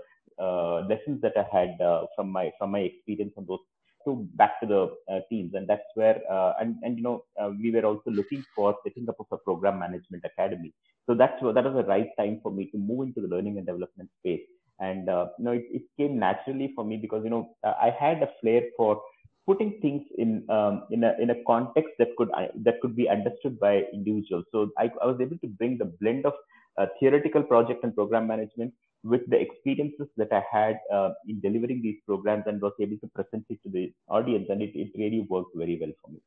uh, 0.46 0.78
lessons 0.92 1.22
that 1.22 1.34
i 1.38 1.46
had 1.58 1.80
uh, 1.90 2.06
from 2.16 2.32
my 2.38 2.52
from 2.60 2.72
my 2.72 2.80
experience 2.92 3.34
on 3.38 3.46
those 3.48 3.66
to 4.06 4.28
back 4.36 4.60
to 4.62 4.68
the 4.68 4.82
uh, 5.12 5.20
teams. 5.30 5.54
And 5.56 5.68
that's 5.68 5.90
where 5.96 6.22
uh, 6.32 6.54
and 6.60 6.76
and 6.84 6.98
you 6.98 7.04
know 7.04 7.24
uh, 7.42 7.50
we 7.60 7.72
were 7.72 7.86
also 7.86 8.12
looking 8.12 8.44
for 8.56 8.76
setting 8.86 9.10
up 9.10 9.16
of 9.20 9.28
a 9.32 9.38
program 9.38 9.80
management 9.80 10.24
academy. 10.26 10.74
So 11.08 11.16
that's 11.16 11.42
that 11.42 11.64
was 11.66 11.76
the 11.76 11.90
right 11.90 12.10
time 12.20 12.40
for 12.44 12.52
me 12.52 12.68
to 12.72 12.78
move 12.78 13.08
into 13.08 13.22
the 13.22 13.28
learning 13.28 13.58
and 13.58 13.66
development 13.66 14.10
space 14.20 14.46
and 14.80 15.10
uh, 15.10 15.28
you 15.38 15.46
know 15.46 15.52
it, 15.52 15.66
it 15.72 15.84
came 15.98 16.20
naturally 16.20 16.72
for 16.76 16.84
me 16.84 16.98
because 16.98 17.24
you 17.24 17.30
know 17.30 17.56
uh, 17.64 17.74
I 17.82 17.90
had 17.90 18.22
a 18.24 18.30
flair 18.42 18.62
for 18.78 19.02
putting 19.48 19.80
things 19.82 20.04
in 20.18 20.46
um, 20.50 20.84
in 20.92 21.04
a 21.04 21.14
in 21.20 21.30
a 21.30 21.44
context 21.48 21.92
that 22.00 22.10
could 22.18 22.30
uh, 22.32 22.48
that 22.64 22.82
could 22.82 22.96
be 22.96 23.10
understood 23.10 23.60
by 23.60 23.84
individuals. 23.94 24.46
So 24.52 24.70
I, 24.78 24.92
I 25.02 25.06
was 25.06 25.20
able 25.22 25.38
to 25.38 25.48
bring 25.48 25.78
the 25.78 25.92
blend 26.02 26.26
of 26.26 26.34
uh, 26.78 26.88
theoretical 27.00 27.44
project 27.44 27.84
and 27.84 27.96
program 27.96 28.28
management 28.28 28.74
with 29.04 29.22
the 29.30 29.40
experiences 29.40 30.08
that 30.18 30.34
I 30.34 30.44
had 30.52 30.80
uh, 30.92 31.12
in 31.28 31.40
delivering 31.40 31.82
these 31.82 32.00
programs 32.08 32.46
and 32.48 32.60
was 32.60 32.74
able 32.82 32.98
to 32.98 33.08
present 33.14 33.46
it 33.50 33.60
to 33.64 33.70
the 33.70 33.94
audience, 34.08 34.48
and 34.50 34.62
it, 34.62 34.72
it 34.74 34.92
really 34.98 35.26
worked 35.30 35.56
very 35.56 35.78
well 35.80 35.92
for 36.02 36.12
me. 36.12 36.20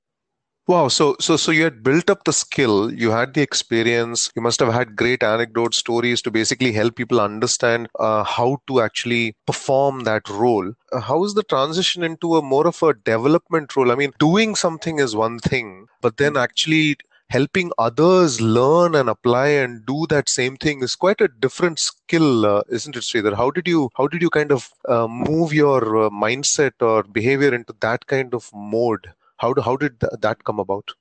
Wow. 0.68 0.86
So, 0.88 1.16
so, 1.18 1.36
so 1.36 1.50
you 1.50 1.64
had 1.64 1.82
built 1.82 2.08
up 2.10 2.22
the 2.24 2.32
skill, 2.32 2.92
you 2.92 3.10
had 3.10 3.32
the 3.34 3.40
experience, 3.40 4.30
you 4.36 4.42
must 4.42 4.60
have 4.60 4.72
had 4.72 4.94
great 4.96 5.22
anecdote 5.24 5.74
stories 5.74 6.20
to 6.22 6.30
basically 6.30 6.72
help 6.72 6.94
people 6.94 7.20
understand 7.20 7.88
uh, 7.98 8.22
how 8.22 8.58
to 8.68 8.80
actually 8.82 9.34
perform 9.46 10.00
that 10.04 10.28
role. 10.28 10.72
Uh, 10.92 11.00
how 11.00 11.24
is 11.24 11.32
the 11.34 11.42
transition 11.42 12.02
into 12.04 12.36
a 12.36 12.42
more 12.42 12.66
of 12.68 12.82
a 12.82 12.92
development 12.94 13.74
role? 13.74 13.90
I 13.90 13.94
mean, 13.94 14.12
doing 14.20 14.54
something 14.54 14.98
is 15.00 15.16
one 15.16 15.38
thing, 15.38 15.86
but 16.02 16.18
then 16.18 16.36
actually 16.36 16.98
helping 17.30 17.72
others 17.78 18.40
learn 18.40 18.94
and 18.94 19.08
apply 19.08 19.48
and 19.48 19.86
do 19.86 20.06
that 20.10 20.28
same 20.28 20.56
thing 20.58 20.82
is 20.82 20.94
quite 20.96 21.20
a 21.22 21.28
different 21.28 21.78
skill, 21.78 22.44
uh, 22.44 22.62
isn't 22.68 22.94
it, 22.94 23.02
Sridhar? 23.04 23.34
How 23.36 23.50
did 23.50 23.66
you 23.66 23.88
how 23.96 24.06
did 24.06 24.20
you 24.22 24.30
kind 24.30 24.52
of 24.52 24.68
uh, 24.86 25.08
move 25.08 25.52
your 25.54 26.06
uh, 26.06 26.10
mindset 26.10 26.72
or 26.80 27.02
behavior 27.04 27.54
into 27.54 27.74
that 27.80 28.06
kind 28.06 28.34
of 28.34 28.50
mode? 28.54 29.08
How 29.38 29.52
do, 29.52 29.62
how 29.62 29.76
did 29.76 30.00
th- 30.00 30.12
that 30.20 30.44
come 30.44 30.60
about? 30.60 30.92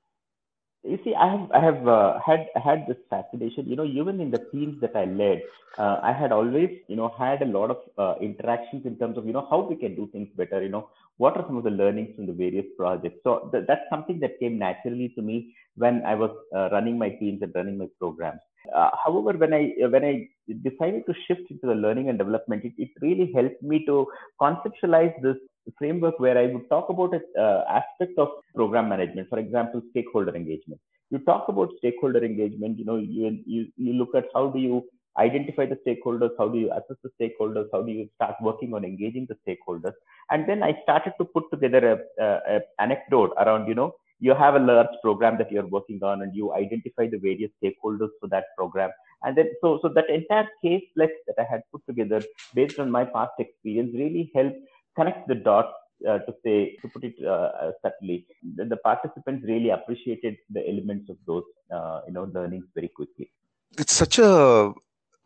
You 0.83 0.97
see, 1.03 1.13
I 1.13 1.27
have 1.31 1.51
I 1.51 1.59
have 1.59 1.87
uh, 1.87 2.19
had 2.25 2.47
had 2.55 2.87
this 2.87 2.97
fascination. 3.09 3.67
You 3.67 3.75
know, 3.75 3.83
even 3.85 4.21
in 4.21 4.31
the 4.31 4.39
teams 4.51 4.79
that 4.81 4.95
I 4.95 5.05
led, 5.05 5.41
uh, 5.77 5.99
I 6.01 6.13
had 6.13 6.31
always 6.31 6.69
you 6.87 6.95
know 6.95 7.09
had 7.19 7.41
a 7.41 7.45
lot 7.57 7.71
of 7.71 7.79
uh, 7.97 8.15
interactions 8.21 8.85
in 8.85 8.97
terms 8.97 9.17
of 9.17 9.25
you 9.27 9.33
know 9.33 9.45
how 9.49 9.59
we 9.69 9.75
can 9.75 9.95
do 9.95 10.07
things 10.13 10.29
better. 10.37 10.61
You 10.63 10.69
know, 10.69 10.89
what 11.17 11.35
are 11.37 11.45
some 11.47 11.57
of 11.57 11.63
the 11.65 11.71
learnings 11.81 12.15
from 12.15 12.25
the 12.27 12.33
various 12.33 12.65
projects. 12.77 13.19
So 13.23 13.49
th- 13.51 13.65
that's 13.67 13.89
something 13.89 14.19
that 14.21 14.39
came 14.39 14.57
naturally 14.57 15.09
to 15.15 15.21
me 15.21 15.53
when 15.75 16.03
I 16.05 16.15
was 16.15 16.31
uh, 16.55 16.69
running 16.71 16.97
my 16.97 17.09
teams 17.09 17.41
and 17.41 17.53
running 17.53 17.77
my 17.77 17.87
programs. 17.99 18.39
Uh, 18.75 18.89
however, 19.03 19.37
when 19.37 19.53
I 19.53 19.73
when 19.93 20.03
I 20.03 20.27
decided 20.63 21.05
to 21.05 21.13
shift 21.25 21.49
into 21.49 21.67
the 21.67 21.75
learning 21.75 22.09
and 22.09 22.17
development, 22.17 22.65
it, 22.65 22.73
it 22.77 22.89
really 23.01 23.31
helped 23.33 23.61
me 23.61 23.85
to 23.85 24.07
conceptualize 24.41 25.13
this 25.21 25.37
framework 25.77 26.19
where 26.19 26.37
I 26.37 26.47
would 26.47 26.69
talk 26.69 26.89
about 26.89 27.13
an 27.13 27.21
uh, 27.39 27.63
aspect 27.69 28.17
of 28.17 28.29
program 28.55 28.89
management. 28.89 29.29
For 29.29 29.39
example, 29.39 29.81
stakeholder 29.91 30.35
engagement. 30.35 30.81
You 31.09 31.19
talk 31.19 31.47
about 31.47 31.69
stakeholder 31.77 32.23
engagement. 32.23 32.77
You 32.77 32.85
know, 32.85 32.97
you 32.97 33.39
you, 33.45 33.67
you 33.77 33.93
look 33.93 34.15
at 34.15 34.25
how 34.33 34.49
do 34.49 34.59
you 34.59 34.83
identify 35.17 35.65
the 35.65 35.79
stakeholders, 35.85 36.29
how 36.37 36.47
do 36.47 36.59
you 36.59 36.71
assess 36.71 36.97
the 37.03 37.09
stakeholders, 37.19 37.67
how 37.73 37.81
do 37.81 37.91
you 37.91 38.07
start 38.15 38.35
working 38.41 38.73
on 38.73 38.85
engaging 38.85 39.27
the 39.27 39.37
stakeholders, 39.45 39.93
and 40.29 40.47
then 40.47 40.61
I 40.61 40.77
started 40.83 41.13
to 41.19 41.25
put 41.25 41.45
together 41.51 41.81
a, 42.19 42.23
a, 42.23 42.57
a 42.57 42.59
anecdote 42.79 43.33
around 43.37 43.67
you 43.67 43.75
know 43.75 43.95
you 44.19 44.33
have 44.33 44.55
a 44.55 44.59
large 44.59 44.93
program 45.01 45.37
that 45.37 45.51
you're 45.51 45.67
working 45.67 45.99
on 46.03 46.21
and 46.21 46.35
you 46.35 46.53
identify 46.53 47.07
the 47.07 47.17
various 47.17 47.51
stakeholders 47.63 48.09
for 48.19 48.27
that 48.29 48.45
program. 48.57 48.89
And 49.23 49.37
then 49.37 49.51
so 49.61 49.79
so 49.81 49.89
that 49.89 50.09
entire 50.09 50.47
case 50.63 50.83
flex 50.93 51.11
that 51.27 51.35
i 51.39 51.45
had 51.51 51.61
put 51.71 51.81
together 51.87 52.21
based 52.53 52.79
on 52.79 52.91
my 52.91 53.03
past 53.05 53.31
experience 53.39 53.91
really 53.93 54.31
helped 54.35 54.57
connect 54.95 55.27
the 55.27 55.35
dots 55.35 55.73
uh, 56.07 56.19
to 56.19 56.33
say 56.43 56.75
to 56.81 56.87
put 56.89 57.03
it 57.03 57.15
uh, 57.23 57.51
uh, 57.61 57.71
subtly. 57.81 58.27
The, 58.55 58.65
the, 58.65 58.77
participants 58.77 59.43
really 59.47 59.69
appreciated 59.69 60.37
the 60.51 60.67
elements 60.69 61.09
of 61.09 61.17
those 61.25 61.43
uh, 61.71 62.01
you 62.07 62.13
know 62.13 62.25
learnings 62.33 62.65
very 62.75 62.89
quickly. 62.89 63.31
It's 63.77 63.95
such 63.95 64.19
a 64.19 64.73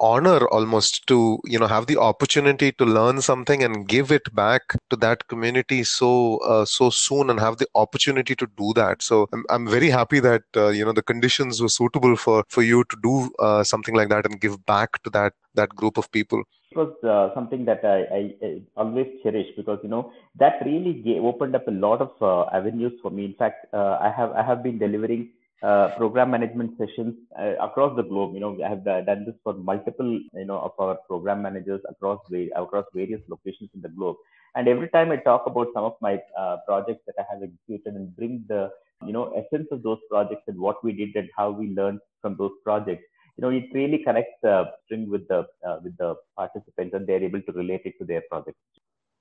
honor 0.02 0.48
almost 0.48 1.06
to 1.08 1.40
you 1.46 1.60
know 1.60 1.68
have 1.68 1.86
the 1.88 1.98
opportunity 1.98 2.72
to 2.74 2.86
learn 2.86 3.22
something 3.22 3.64
and 3.64 3.88
give 3.88 4.12
it 4.12 4.34
back 4.36 4.76
to 4.90 4.96
that 4.96 5.28
community 5.28 5.84
so 5.84 6.38
uh, 6.40 6.66
so 6.66 6.90
soon 6.90 7.30
and 7.30 7.40
have 7.40 7.58
the 7.58 7.68
opportunity 7.76 8.36
to 8.36 8.48
do 8.58 8.74
that. 8.74 9.02
So 9.02 9.28
i'm, 9.32 9.46
I'm 9.50 9.68
very 9.68 9.90
happy 9.90 10.20
that 10.20 10.44
uh, 10.56 10.70
you 10.70 10.84
know 10.86 10.94
the 10.94 11.04
conditions 11.04 11.62
were 11.62 11.70
suitable 11.70 12.16
for 12.16 12.44
for 12.50 12.64
you 12.64 12.84
to 12.86 12.98
do 13.04 13.30
uh, 13.40 13.64
something 13.64 13.96
like 13.96 14.10
that 14.10 14.26
and 14.26 14.42
give 14.42 14.66
back 14.66 15.02
to 15.04 15.10
that 15.12 15.34
that 15.56 15.70
group 15.70 15.98
of 15.98 16.12
people. 16.12 16.44
It 16.72 16.78
was 16.78 16.94
uh, 17.04 17.36
something 17.36 17.66
that 17.66 17.84
I, 17.84 17.98
I, 18.18 18.22
I, 18.48 18.62
always 18.78 19.08
cherish 19.24 19.48
because 19.58 19.80
you 19.84 19.90
know 19.90 20.14
that 20.40 20.54
really 20.66 20.94
gave, 20.94 21.22
opened 21.22 21.54
up 21.54 21.68
a 21.68 21.72
lot 21.72 22.00
of 22.02 22.12
uh, 22.22 22.50
avenues 22.56 22.94
for 23.02 23.12
me. 23.12 23.26
In 23.26 23.34
fact 23.34 23.68
uh, 23.74 23.98
i 24.02 24.10
have 24.18 24.32
i 24.32 24.44
have 24.50 24.64
been 24.64 24.78
delivering 24.78 25.30
uh, 25.64 25.90
program 25.98 26.32
management 26.32 26.72
sessions 26.78 27.16
uh, 27.40 27.54
across 27.62 27.96
the 27.96 28.04
globe. 28.04 28.34
You 28.34 28.40
know, 28.40 28.58
I 28.66 28.70
have 28.70 28.84
done 28.84 29.26
this 29.26 29.36
for 29.44 29.54
multiple, 29.54 30.20
you 30.34 30.46
know, 30.46 30.60
of 30.60 30.72
our 30.80 30.96
program 31.08 31.42
managers 31.42 31.82
across 31.90 32.20
across 32.56 32.86
various 32.94 33.22
locations 33.30 33.70
in 33.76 33.82
the 33.82 33.90
globe. 33.90 34.18
And 34.56 34.68
every 34.68 34.90
time 34.90 35.12
I 35.12 35.18
talk 35.18 35.44
about 35.46 35.68
some 35.74 35.84
of 35.84 35.94
my 36.02 36.20
uh, 36.38 36.58
projects 36.68 37.04
that 37.08 37.16
I 37.18 37.26
have 37.32 37.42
executed 37.44 37.94
and 37.96 38.16
bring 38.16 38.44
the, 38.48 38.70
you 39.06 39.14
know, 39.14 39.32
essence 39.32 39.68
of 39.72 39.82
those 39.84 40.00
projects 40.10 40.44
and 40.48 40.58
what 40.60 40.84
we 40.84 40.92
did 40.92 41.16
and 41.16 41.30
how 41.38 41.52
we 41.52 41.70
learned 41.70 42.00
from 42.22 42.36
those 42.38 42.52
projects, 42.64 43.04
you 43.38 43.42
know, 43.44 43.50
it 43.50 43.66
really 43.74 44.00
connects 44.00 44.34
the 44.42 44.66
string 44.86 45.10
with 45.10 45.28
the 45.28 45.46
uh, 45.66 45.78
with 45.84 45.96
the 45.98 46.16
participants, 46.36 46.94
and 46.94 47.08
they're 47.08 47.24
able 47.24 47.42
to 47.42 47.52
relate 47.54 47.82
it 47.86 47.98
to 48.00 48.06
their 48.06 48.24
projects. 48.30 48.60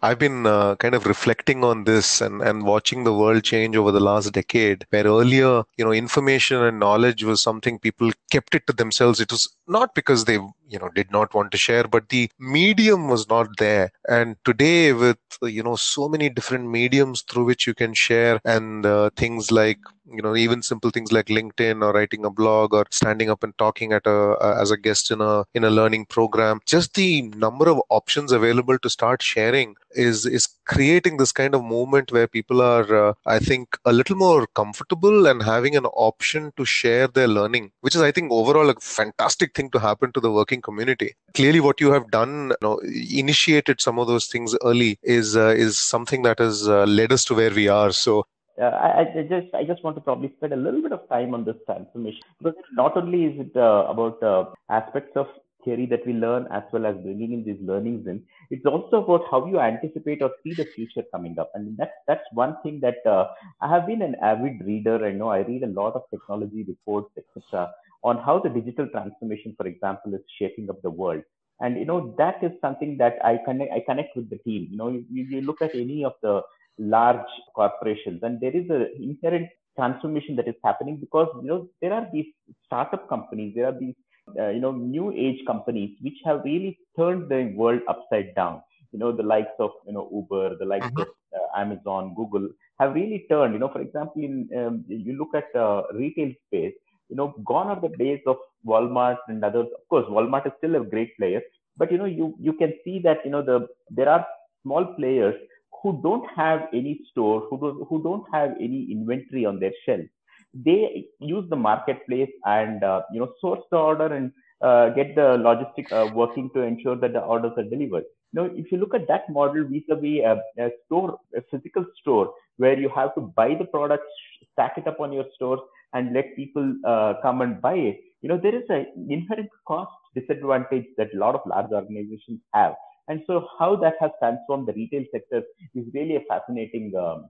I've 0.02 0.18
been 0.18 0.46
uh, 0.46 0.76
kind 0.76 0.94
of 0.94 1.06
reflecting 1.06 1.62
on 1.62 1.84
this 1.84 2.22
and, 2.22 2.40
and 2.40 2.64
watching 2.64 3.04
the 3.04 3.12
world 3.12 3.44
change 3.44 3.76
over 3.76 3.92
the 3.92 4.00
last 4.00 4.32
decade, 4.32 4.86
where 4.88 5.04
earlier, 5.04 5.64
you 5.76 5.84
know, 5.84 5.92
information 5.92 6.62
and 6.62 6.80
knowledge 6.80 7.22
was 7.22 7.42
something 7.42 7.78
people 7.78 8.10
kept 8.30 8.54
it 8.54 8.66
to 8.66 8.72
themselves. 8.72 9.20
It 9.20 9.30
was 9.30 9.46
not 9.68 9.94
because 9.94 10.24
they, 10.24 10.38
you 10.70 10.78
know, 10.78 10.88
did 10.94 11.10
not 11.10 11.34
want 11.34 11.50
to 11.52 11.58
share, 11.58 11.84
but 11.84 12.08
the 12.08 12.30
medium 12.38 13.08
was 13.08 13.28
not 13.28 13.48
there. 13.58 13.90
And 14.08 14.36
today, 14.44 14.92
with, 14.92 15.18
you 15.42 15.62
know, 15.62 15.76
so 15.76 16.08
many 16.08 16.28
different 16.28 16.70
mediums 16.70 17.22
through 17.22 17.44
which 17.44 17.66
you 17.66 17.74
can 17.74 17.92
share 17.94 18.40
and 18.44 18.86
uh, 18.86 19.10
things 19.16 19.50
like 19.50 19.78
you 20.12 20.22
know 20.22 20.34
even 20.36 20.62
simple 20.62 20.90
things 20.90 21.12
like 21.12 21.26
linkedin 21.26 21.82
or 21.84 21.92
writing 21.92 22.24
a 22.24 22.30
blog 22.30 22.74
or 22.74 22.84
standing 22.90 23.30
up 23.30 23.42
and 23.42 23.56
talking 23.58 23.92
at 23.92 24.06
a 24.06 24.18
uh, 24.46 24.56
as 24.60 24.70
a 24.70 24.76
guest 24.76 25.10
in 25.10 25.20
a 25.20 25.44
in 25.54 25.64
a 25.64 25.70
learning 25.70 26.04
program 26.06 26.60
just 26.66 26.94
the 26.94 27.22
number 27.46 27.68
of 27.68 27.80
options 27.90 28.32
available 28.32 28.78
to 28.78 28.90
start 28.90 29.22
sharing 29.22 29.74
is 29.92 30.26
is 30.26 30.48
creating 30.66 31.16
this 31.16 31.32
kind 31.32 31.54
of 31.54 31.64
movement 31.64 32.12
where 32.12 32.26
people 32.26 32.60
are 32.60 32.88
uh, 33.04 33.12
i 33.26 33.38
think 33.38 33.76
a 33.84 33.92
little 33.92 34.16
more 34.16 34.46
comfortable 34.54 35.26
and 35.26 35.42
having 35.42 35.76
an 35.76 35.86
option 35.86 36.52
to 36.56 36.64
share 36.64 37.06
their 37.08 37.28
learning 37.28 37.70
which 37.80 37.94
is 37.94 38.02
i 38.02 38.10
think 38.10 38.30
overall 38.32 38.70
a 38.70 38.74
fantastic 38.80 39.54
thing 39.54 39.70
to 39.70 39.78
happen 39.78 40.12
to 40.12 40.20
the 40.20 40.30
working 40.30 40.59
community 40.60 41.12
clearly 41.34 41.60
what 41.60 41.80
you 41.80 41.92
have 41.92 42.10
done 42.10 42.34
you 42.48 42.56
know 42.62 42.78
initiated 43.22 43.80
some 43.80 43.98
of 43.98 44.06
those 44.06 44.26
things 44.26 44.56
early 44.64 44.98
is 45.02 45.36
uh, 45.36 45.54
is 45.66 45.78
something 45.78 46.22
that 46.22 46.38
has 46.38 46.68
uh, 46.68 46.84
led 46.84 47.12
us 47.12 47.24
to 47.24 47.34
where 47.34 47.50
we 47.50 47.68
are 47.68 47.90
so 47.92 48.24
uh, 48.60 48.64
I, 48.64 49.00
I, 49.00 49.22
just 49.22 49.54
I 49.54 49.64
just 49.64 49.82
want 49.82 49.96
to 49.96 50.02
probably 50.02 50.32
spend 50.36 50.52
a 50.52 50.56
little 50.56 50.82
bit 50.82 50.92
of 50.92 51.08
time 51.08 51.32
on 51.32 51.44
this 51.44 51.56
transformation 51.64 52.20
because 52.38 52.56
not 52.72 52.94
only 52.96 53.24
is 53.24 53.40
it 53.40 53.56
uh, 53.56 53.86
about 53.88 54.22
uh, 54.22 54.44
aspects 54.68 55.12
of 55.16 55.28
theory 55.64 55.86
that 55.86 56.06
we 56.06 56.12
learn 56.12 56.46
as 56.50 56.62
well 56.72 56.86
as 56.86 56.96
bringing 56.96 57.32
in 57.32 57.44
these 57.44 57.60
learnings 57.62 58.06
in, 58.06 58.22
it's 58.50 58.66
also 58.66 59.02
about 59.02 59.24
how 59.30 59.46
you 59.46 59.60
anticipate 59.60 60.20
or 60.22 60.30
see 60.42 60.52
the 60.54 60.66
future 60.74 61.02
coming 61.10 61.38
up, 61.38 61.50
and 61.54 61.76
that's 61.78 61.92
that's 62.06 62.24
one 62.32 62.56
thing 62.62 62.80
that 62.80 63.06
uh, 63.06 63.28
I 63.62 63.72
have 63.72 63.86
been 63.86 64.02
an 64.02 64.16
avid 64.22 64.60
reader. 64.66 65.04
I 65.06 65.12
know 65.12 65.28
I 65.28 65.38
read 65.38 65.62
a 65.62 65.74
lot 65.80 65.94
of 65.94 66.02
technology 66.10 66.64
reports, 66.64 67.10
etc., 67.16 67.70
on 68.02 68.18
how 68.18 68.38
the 68.38 68.48
digital 68.48 68.86
transformation, 68.88 69.54
for 69.56 69.66
example, 69.66 70.14
is 70.14 70.20
shaping 70.38 70.70
up 70.70 70.80
the 70.82 70.90
world. 70.90 71.22
And 71.60 71.76
you 71.76 71.84
know 71.84 72.14
that 72.16 72.42
is 72.42 72.52
something 72.62 72.96
that 72.96 73.18
i 73.22 73.38
connect 73.44 73.72
i 73.72 73.80
connect 73.86 74.16
with 74.16 74.30
the 74.30 74.38
team. 74.38 74.68
You 74.70 74.78
know 74.78 74.88
you, 74.88 75.04
you 75.10 75.42
look 75.42 75.60
at 75.60 75.74
any 75.74 76.04
of 76.04 76.14
the 76.22 76.40
large 76.78 77.32
corporations 77.54 78.20
and 78.22 78.40
there 78.40 78.56
is 78.56 78.68
an 78.70 78.88
inherent 78.98 79.48
transformation 79.76 80.36
that 80.36 80.48
is 80.48 80.54
happening 80.64 80.96
because 80.96 81.28
you 81.42 81.48
know 81.48 81.68
there 81.82 81.92
are 81.92 82.06
these 82.12 82.26
startup 82.64 83.06
companies 83.10 83.52
there 83.54 83.66
are 83.66 83.78
these 83.78 83.94
uh, 84.38 84.48
you 84.48 84.60
know 84.60 84.72
new 84.72 85.12
age 85.12 85.40
companies 85.46 85.90
which 86.00 86.18
have 86.24 86.40
really 86.44 86.78
turned 86.98 87.28
the 87.28 87.52
world 87.54 87.80
upside 87.88 88.34
down. 88.34 88.62
You 88.92 88.98
know 88.98 89.12
the 89.12 89.22
likes 89.22 89.56
of 89.58 89.72
you 89.86 89.92
know 89.92 90.08
uber 90.10 90.56
the 90.56 90.64
likes 90.64 90.86
mm-hmm. 90.86 91.02
of 91.02 91.08
uh, 91.36 91.60
amazon 91.60 92.14
google 92.16 92.48
have 92.78 92.94
really 92.94 93.26
turned. 93.30 93.52
You 93.52 93.58
know 93.58 93.68
for 93.68 93.82
example 93.82 94.22
in 94.22 94.48
um, 94.56 94.84
you 94.88 95.12
look 95.18 95.34
at 95.34 95.54
uh, 95.54 95.82
retail 95.92 96.32
space 96.46 96.72
you 97.10 97.16
know 97.16 97.28
gone 97.52 97.68
are 97.72 97.80
the 97.80 97.94
days 98.04 98.20
of 98.26 98.36
walmart 98.66 99.18
and 99.28 99.44
others 99.44 99.68
of 99.78 99.88
course 99.88 100.06
walmart 100.16 100.46
is 100.46 100.52
still 100.58 100.76
a 100.76 100.84
great 100.94 101.16
player 101.18 101.42
but 101.76 101.92
you 101.92 101.98
know 101.98 102.10
you 102.18 102.34
you 102.38 102.52
can 102.52 102.72
see 102.84 102.98
that 103.06 103.24
you 103.24 103.30
know 103.30 103.42
the 103.42 103.58
there 103.90 104.08
are 104.08 104.26
small 104.62 104.84
players 104.98 105.36
who 105.82 106.00
don't 106.02 106.28
have 106.36 106.62
any 106.74 107.00
store, 107.10 107.46
who, 107.48 107.58
do, 107.58 107.86
who 107.88 108.02
don't 108.02 108.24
have 108.32 108.50
any 108.60 108.88
inventory 108.90 109.44
on 109.46 109.58
their 109.58 109.72
shelf, 109.86 110.04
they 110.52 111.06
use 111.20 111.48
the 111.48 111.56
marketplace 111.56 112.30
and 112.44 112.82
uh, 112.82 113.02
you 113.12 113.20
know 113.20 113.32
source 113.40 113.60
the 113.70 113.76
order 113.76 114.12
and 114.12 114.32
uh, 114.62 114.90
get 114.90 115.14
the 115.14 115.36
logistics 115.38 115.92
uh, 115.92 116.10
working 116.12 116.50
to 116.54 116.60
ensure 116.60 116.96
that 116.96 117.12
the 117.12 117.20
orders 117.20 117.52
are 117.56 117.62
delivered. 117.62 118.04
Now, 118.32 118.44
if 118.44 118.70
you 118.70 118.78
look 118.78 118.94
at 118.94 119.08
that 119.08 119.28
model 119.30 119.64
vis-a-vis 119.64 120.20
a, 120.24 120.40
a 120.58 120.70
store, 120.86 121.18
a 121.36 121.42
physical 121.50 121.84
store, 122.00 122.32
where 122.58 122.78
you 122.78 122.88
have 122.94 123.14
to 123.14 123.20
buy 123.20 123.54
the 123.54 123.64
products, 123.64 124.06
stack 124.52 124.74
it 124.76 124.86
up 124.86 125.00
on 125.00 125.12
your 125.12 125.24
store, 125.34 125.60
and 125.94 126.12
let 126.14 126.36
people 126.36 126.74
uh, 126.86 127.14
come 127.22 127.40
and 127.40 127.60
buy 127.60 127.74
it, 127.74 128.00
you 128.22 128.28
know 128.28 128.38
there 128.42 128.54
is 128.54 128.68
an 128.68 128.86
inherent 129.08 129.50
cost 129.66 129.90
disadvantage 130.14 130.86
that 130.96 131.14
a 131.14 131.18
lot 131.18 131.34
of 131.34 131.40
large 131.46 131.70
organizations 131.72 132.40
have. 132.54 132.74
And 133.08 133.22
so 133.26 133.48
how 133.58 133.76
that 133.76 133.94
has 134.00 134.10
transformed 134.20 134.68
the 134.68 134.72
retail 134.72 135.04
sector 135.12 135.42
is 135.74 135.86
really 135.94 136.16
a 136.16 136.24
fascinating 136.28 136.92
um, 136.96 137.28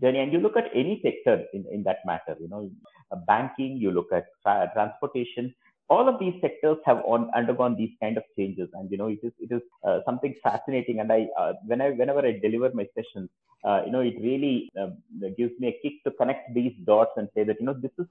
journey. 0.00 0.20
And 0.20 0.32
you 0.32 0.40
look 0.40 0.56
at 0.56 0.70
any 0.74 1.00
sector 1.02 1.44
in, 1.52 1.64
in 1.70 1.82
that 1.84 1.98
matter, 2.06 2.36
you 2.40 2.48
know, 2.48 2.70
uh, 3.10 3.16
banking, 3.26 3.76
you 3.76 3.90
look 3.90 4.12
at 4.12 4.24
tra- 4.42 4.70
transportation, 4.74 5.54
all 5.92 6.08
of 6.10 6.18
these 6.18 6.36
sectors 6.40 6.78
have 6.86 7.00
on, 7.12 7.30
undergone 7.38 7.74
these 7.76 7.94
kind 8.02 8.16
of 8.16 8.24
changes, 8.36 8.68
and 8.74 8.90
you 8.90 8.98
know, 9.00 9.08
it 9.14 9.20
is 9.28 9.32
it 9.46 9.50
is 9.56 9.62
uh, 9.86 9.98
something 10.06 10.34
fascinating. 10.42 11.00
And 11.00 11.12
I, 11.16 11.20
uh, 11.38 11.52
when 11.66 11.80
I 11.86 11.90
whenever 12.00 12.22
I 12.28 12.32
deliver 12.46 12.70
my 12.80 12.86
sessions, 12.96 13.28
uh, 13.64 13.80
you 13.86 13.92
know, 13.94 14.00
it 14.10 14.16
really 14.28 14.70
uh, 14.80 14.90
gives 15.38 15.52
me 15.60 15.68
a 15.68 15.78
kick 15.82 15.96
to 16.04 16.10
connect 16.20 16.54
these 16.54 16.74
dots 16.84 17.12
and 17.16 17.28
say 17.34 17.44
that 17.44 17.58
you 17.60 17.66
know 17.66 17.76
this 17.86 17.96
is 17.98 18.06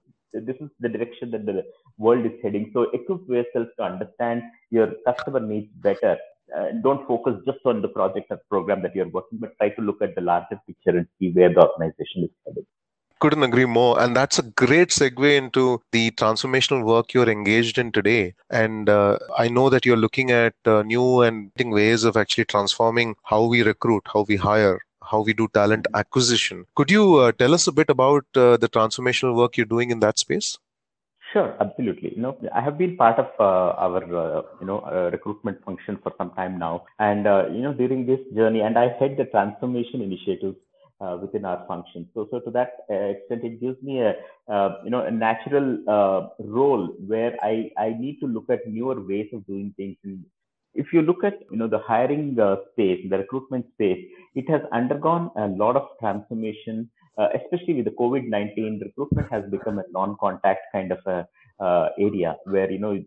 this 0.49 0.57
is 0.65 0.69
the 0.79 0.89
direction 0.89 1.31
that 1.31 1.45
the 1.45 1.63
world 1.97 2.25
is 2.25 2.37
heading. 2.43 2.69
So 2.73 2.83
equip 2.99 3.27
yourself 3.27 3.69
to 3.77 3.83
understand 3.91 4.43
your 4.69 4.89
customer 5.07 5.39
needs 5.39 5.71
better. 5.87 6.17
Uh, 6.57 6.67
don't 6.83 7.07
focus 7.07 7.35
just 7.45 7.65
on 7.65 7.81
the 7.81 7.87
project 7.87 8.27
or 8.29 8.39
program 8.49 8.81
that 8.83 8.93
you're 8.93 9.15
working, 9.17 9.39
but 9.39 9.57
try 9.57 9.69
to 9.69 9.81
look 9.81 10.01
at 10.01 10.15
the 10.15 10.21
larger 10.21 10.59
picture 10.67 10.95
and 10.97 11.07
see 11.17 11.31
where 11.31 11.53
the 11.53 11.61
organization 11.67 12.25
is 12.25 12.31
headed 12.45 12.65
couldn't 13.21 13.43
agree 13.43 13.65
more. 13.65 14.01
And 14.01 14.15
that's 14.15 14.39
a 14.39 14.43
great 14.63 14.89
segue 14.89 15.37
into 15.37 15.81
the 15.91 16.11
transformational 16.11 16.83
work 16.83 17.13
you're 17.13 17.29
engaged 17.29 17.77
in 17.77 17.91
today. 17.91 18.33
And 18.49 18.89
uh, 18.89 19.19
I 19.37 19.47
know 19.47 19.69
that 19.69 19.85
you're 19.85 20.03
looking 20.05 20.31
at 20.31 20.55
uh, 20.65 20.81
new 20.81 21.21
and 21.21 21.51
ways 21.57 22.03
of 22.03 22.17
actually 22.17 22.45
transforming 22.45 23.15
how 23.23 23.45
we 23.45 23.61
recruit, 23.61 24.03
how 24.13 24.25
we 24.27 24.35
hire, 24.35 24.79
how 25.03 25.21
we 25.21 25.33
do 25.33 25.47
talent 25.53 25.87
acquisition. 25.93 26.65
Could 26.75 26.91
you 26.91 27.15
uh, 27.17 27.31
tell 27.31 27.53
us 27.53 27.67
a 27.67 27.71
bit 27.71 27.89
about 27.89 28.25
uh, 28.35 28.57
the 28.57 28.69
transformational 28.69 29.35
work 29.35 29.55
you're 29.55 29.65
doing 29.77 29.91
in 29.91 29.99
that 29.99 30.19
space? 30.19 30.57
Sure, 31.31 31.55
absolutely. 31.61 32.13
You 32.15 32.21
know, 32.21 32.37
I 32.53 32.61
have 32.61 32.77
been 32.77 32.97
part 32.97 33.17
of 33.17 33.27
uh, 33.39 33.71
our 33.85 34.03
uh, 34.03 34.41
you 34.59 34.67
know 34.67 34.79
uh, 34.79 35.09
recruitment 35.13 35.63
function 35.63 35.97
for 36.03 36.11
some 36.17 36.31
time 36.31 36.59
now, 36.59 36.83
and 36.99 37.25
uh, 37.25 37.45
you 37.49 37.61
know 37.61 37.71
during 37.73 38.05
this 38.05 38.19
journey, 38.35 38.59
and 38.59 38.77
I 38.77 38.89
head 38.99 39.15
the 39.17 39.23
transformation 39.25 40.01
initiatives 40.01 40.57
uh, 41.01 41.17
within 41.21 41.45
our 41.45 41.65
function. 41.67 42.07
So, 42.13 42.27
so 42.31 42.39
to 42.39 42.51
that 42.51 42.71
uh, 42.89 42.93
extent, 42.93 43.43
it 43.43 43.59
gives 43.59 43.81
me 43.81 44.01
a 44.01 44.13
uh, 44.51 44.75
you 44.83 44.89
know 44.89 45.05
a 45.05 45.11
natural 45.11 45.77
uh, 45.87 46.29
role 46.39 46.87
where 47.07 47.35
I 47.41 47.71
I 47.77 47.95
need 47.99 48.19
to 48.19 48.27
look 48.27 48.49
at 48.49 48.67
newer 48.67 48.99
ways 49.01 49.29
of 49.33 49.45
doing 49.47 49.73
things. 49.77 49.97
And 50.03 50.25
if 50.73 50.93
you 50.93 51.01
look 51.01 51.23
at 51.23 51.39
you 51.51 51.57
know 51.57 51.67
the 51.67 51.79
hiring 51.79 52.39
uh, 52.39 52.57
space, 52.71 52.99
the 53.09 53.17
recruitment 53.17 53.65
space, 53.73 54.05
it 54.35 54.49
has 54.49 54.61
undergone 54.71 55.31
a 55.35 55.47
lot 55.47 55.75
of 55.75 55.87
transformation. 55.99 56.89
Uh, 57.17 57.27
especially 57.35 57.73
with 57.73 57.83
the 57.85 57.91
COVID-19, 57.91 58.81
recruitment 58.81 59.29
has 59.29 59.43
become 59.51 59.77
a 59.79 59.83
non-contact 59.91 60.61
kind 60.71 60.93
of 60.93 60.99
a 61.05 61.27
area 61.99 62.37
where 62.45 62.71
you 62.71 62.79
know 62.79 63.03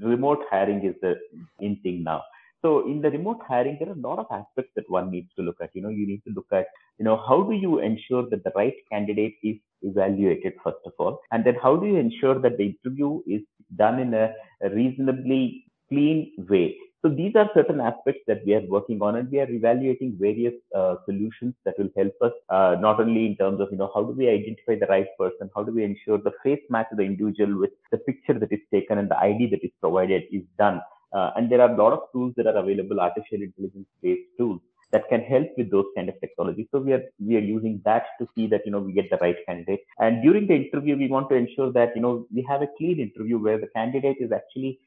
remote 0.00 0.40
hiring 0.50 0.84
is 0.84 0.94
the 1.02 1.14
in 1.60 1.76
thing 1.82 2.04
now. 2.04 2.22
So 2.62 2.86
in 2.86 3.00
the 3.00 3.10
remote 3.10 3.40
hiring, 3.46 3.76
there 3.78 3.88
are 3.88 3.92
a 3.92 4.08
lot 4.08 4.18
of 4.18 4.26
aspects 4.30 4.72
that 4.74 4.90
one 4.90 5.10
needs 5.10 5.28
to 5.36 5.42
look 5.42 5.58
at. 5.62 5.70
You 5.74 5.82
know, 5.82 5.90
you 5.90 6.06
need 6.06 6.22
to 6.26 6.32
look 6.34 6.48
at, 6.52 6.66
you 6.98 7.04
know, 7.04 7.16
how 7.28 7.42
do 7.42 7.54
you 7.54 7.78
ensure 7.78 8.28
that 8.30 8.42
the 8.42 8.52
right 8.56 8.74
candidate 8.90 9.36
is 9.44 9.56
evaluated 9.82 10.54
first 10.64 10.78
of 10.84 10.92
all, 10.98 11.20
and 11.30 11.44
then 11.44 11.54
how 11.62 11.76
do 11.76 11.86
you 11.86 11.96
ensure 11.96 12.40
that 12.40 12.56
the 12.56 12.74
interview 12.74 13.20
is 13.26 13.42
done 13.76 14.00
in 14.00 14.14
a, 14.14 14.32
reasonably 14.74 15.64
clean 15.88 16.32
way. 16.48 16.76
So 17.02 17.08
these 17.08 17.36
are 17.36 17.48
certain 17.54 17.80
aspects 17.80 18.22
that 18.26 18.44
we 18.44 18.54
are 18.54 18.66
working 18.66 19.00
on, 19.02 19.14
and 19.14 19.30
we 19.30 19.38
are 19.38 19.48
evaluating 19.48 20.16
various 20.18 20.54
uh, 20.74 20.96
solutions 21.04 21.54
that 21.64 21.78
will 21.78 21.90
help 21.96 22.14
us 22.22 22.32
uh, 22.48 22.74
not 22.80 22.98
only 22.98 23.24
in 23.24 23.36
terms 23.36 23.60
of 23.60 23.68
you 23.70 23.78
know 23.78 23.92
how 23.94 24.02
do 24.02 24.12
we 24.12 24.28
identify 24.28 24.74
the 24.74 24.90
right 24.90 25.06
person, 25.16 25.48
how 25.54 25.62
do 25.62 25.70
we 25.70 25.84
ensure 25.84 26.18
the 26.18 26.32
face 26.42 26.64
match 26.70 26.88
of 26.90 26.98
the 26.98 27.04
individual 27.04 27.56
with 27.60 27.70
the 27.92 27.98
picture 27.98 28.36
that 28.36 28.50
is 28.50 28.58
taken 28.72 28.98
and 28.98 29.08
the 29.08 29.16
ID 29.16 29.48
that 29.50 29.62
is 29.62 29.70
provided 29.80 30.24
is 30.32 30.42
done 30.58 30.80
uh, 31.12 31.30
and 31.36 31.50
there 31.50 31.60
are 31.60 31.72
a 31.72 31.76
lot 31.76 31.92
of 31.92 32.00
tools 32.12 32.34
that 32.36 32.46
are 32.46 32.56
available, 32.56 33.00
artificial 33.00 33.42
intelligence 33.42 33.86
based 34.02 34.28
tools 34.38 34.60
that 34.92 35.08
can 35.08 35.20
help 35.20 35.48
with 35.56 35.70
those 35.70 35.84
kind 35.94 36.08
of 36.08 36.18
technologies. 36.20 36.66
So 36.72 36.78
we 36.78 36.92
are 36.92 37.02
we 37.24 37.36
are 37.36 37.46
using 37.56 37.80
that 37.84 38.06
to 38.20 38.28
see 38.34 38.46
that 38.48 38.62
you 38.64 38.72
know 38.72 38.80
we 38.80 38.92
get 38.92 39.10
the 39.10 39.18
right 39.20 39.36
candidate. 39.46 39.80
And 39.98 40.22
during 40.22 40.46
the 40.46 40.54
interview, 40.54 40.96
we 40.96 41.08
want 41.08 41.28
to 41.30 41.36
ensure 41.36 41.72
that 41.72 41.94
you 41.94 42.02
know 42.02 42.26
we 42.32 42.44
have 42.48 42.62
a 42.62 42.68
clean 42.78 43.00
interview 43.00 43.38
where 43.38 43.58
the 43.58 43.68
candidate 43.74 44.16
is 44.20 44.32
actually 44.32 44.78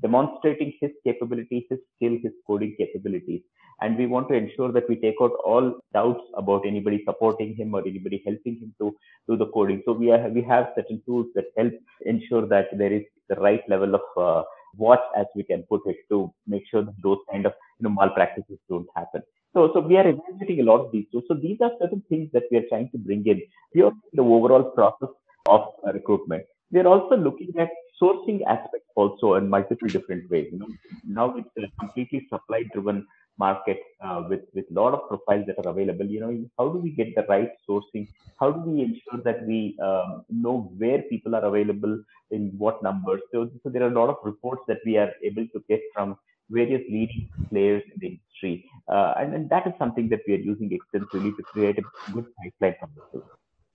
demonstrating 0.00 0.72
his 0.80 0.90
capabilities, 1.04 1.64
his 1.68 1.78
skill, 1.94 2.16
his 2.22 2.32
coding 2.46 2.74
capabilities. 2.78 3.42
And 3.82 3.98
we 3.98 4.06
want 4.06 4.28
to 4.28 4.34
ensure 4.34 4.72
that 4.72 4.88
we 4.88 4.96
take 4.96 5.16
out 5.20 5.32
all 5.44 5.74
doubts 5.92 6.24
about 6.34 6.66
anybody 6.66 7.02
supporting 7.04 7.54
him 7.54 7.74
or 7.74 7.80
anybody 7.86 8.22
helping 8.24 8.54
him 8.58 8.74
to 8.80 8.96
do 9.28 9.36
the 9.36 9.48
coding. 9.48 9.82
So 9.84 9.92
we 9.92 10.10
are 10.10 10.28
we 10.28 10.42
have 10.42 10.68
certain 10.74 11.02
tools 11.04 11.26
that 11.34 11.44
help 11.56 11.74
ensure 12.06 12.46
that 12.46 12.68
there 12.72 12.92
is 12.92 13.02
the 13.28 13.36
right 13.36 13.62
level 13.68 13.94
of 13.94 14.06
uh, 14.16 14.42
watch 14.76 15.00
as 15.16 15.26
we 15.34 15.42
can 15.42 15.62
put 15.64 15.82
it 15.86 15.96
to 16.10 16.32
make 16.46 16.64
sure 16.70 16.82
that 16.82 16.94
those 17.02 17.18
kind 17.30 17.46
of 17.46 17.52
you 17.78 17.84
know 17.84 17.94
malpractices 17.94 18.58
don't 18.68 18.86
happen. 18.94 19.22
So, 19.56 19.70
so 19.72 19.80
we 19.80 19.96
are 19.96 20.06
evaluating 20.06 20.60
a 20.60 20.64
lot 20.64 20.84
of 20.84 20.92
these 20.92 21.06
tools. 21.10 21.24
So 21.28 21.34
these 21.34 21.56
are 21.62 21.70
certain 21.80 22.02
things 22.10 22.28
that 22.34 22.42
we 22.50 22.58
are 22.58 22.68
trying 22.68 22.90
to 22.90 22.98
bring 22.98 23.26
in 23.26 23.40
beyond 23.72 23.96
the 24.12 24.20
overall 24.20 24.64
process 24.64 25.08
of 25.46 25.68
uh, 25.86 25.92
recruitment. 25.94 26.44
We 26.70 26.80
are 26.80 26.86
also 26.86 27.16
looking 27.16 27.54
at 27.58 27.70
sourcing 28.00 28.40
aspects 28.46 28.88
also 28.96 29.34
in 29.34 29.48
multiple 29.48 29.88
different 29.88 30.30
ways. 30.30 30.48
You 30.52 30.58
know, 30.58 30.68
now 31.06 31.34
it's 31.36 31.48
a 31.56 31.70
completely 31.80 32.26
supply 32.28 32.64
driven 32.72 33.06
market 33.38 33.80
uh, 34.00 34.22
with 34.28 34.42
with 34.54 34.66
a 34.70 34.74
lot 34.80 34.94
of 34.94 35.08
profiles 35.08 35.46
that 35.46 35.58
are 35.62 35.70
available. 35.70 36.06
You 36.06 36.20
know 36.20 36.32
how 36.58 36.68
do 36.68 36.78
we 36.78 36.90
get 36.90 37.14
the 37.14 37.24
right 37.28 37.50
sourcing? 37.68 38.08
How 38.40 38.50
do 38.50 38.60
we 38.70 38.82
ensure 38.82 39.20
that 39.24 39.46
we 39.46 39.76
um, 39.82 40.24
know 40.28 40.72
where 40.76 41.02
people 41.02 41.34
are 41.34 41.44
available 41.44 42.02
in 42.30 42.52
what 42.58 42.82
numbers? 42.82 43.20
So, 43.32 43.50
so 43.62 43.70
there 43.70 43.82
are 43.82 43.92
a 43.94 43.98
lot 43.98 44.10
of 44.10 44.16
reports 44.24 44.62
that 44.68 44.80
we 44.84 44.98
are 44.98 45.10
able 45.22 45.46
to 45.54 45.64
get 45.68 45.80
from 45.94 46.18
various 46.50 46.82
leading 46.88 47.28
players 47.50 47.82
in 47.94 47.98
the 48.00 48.06
industry. 48.08 48.70
Uh, 48.88 49.14
and, 49.18 49.34
and 49.34 49.50
that 49.50 49.66
is 49.66 49.72
something 49.78 50.08
that 50.10 50.20
we 50.26 50.34
are 50.34 50.38
using 50.52 50.70
extensively 50.72 51.32
to 51.32 51.42
create 51.42 51.78
a 51.78 52.12
good 52.12 52.26
pipeline 52.36 52.76
from 52.78 52.90
this 52.94 53.22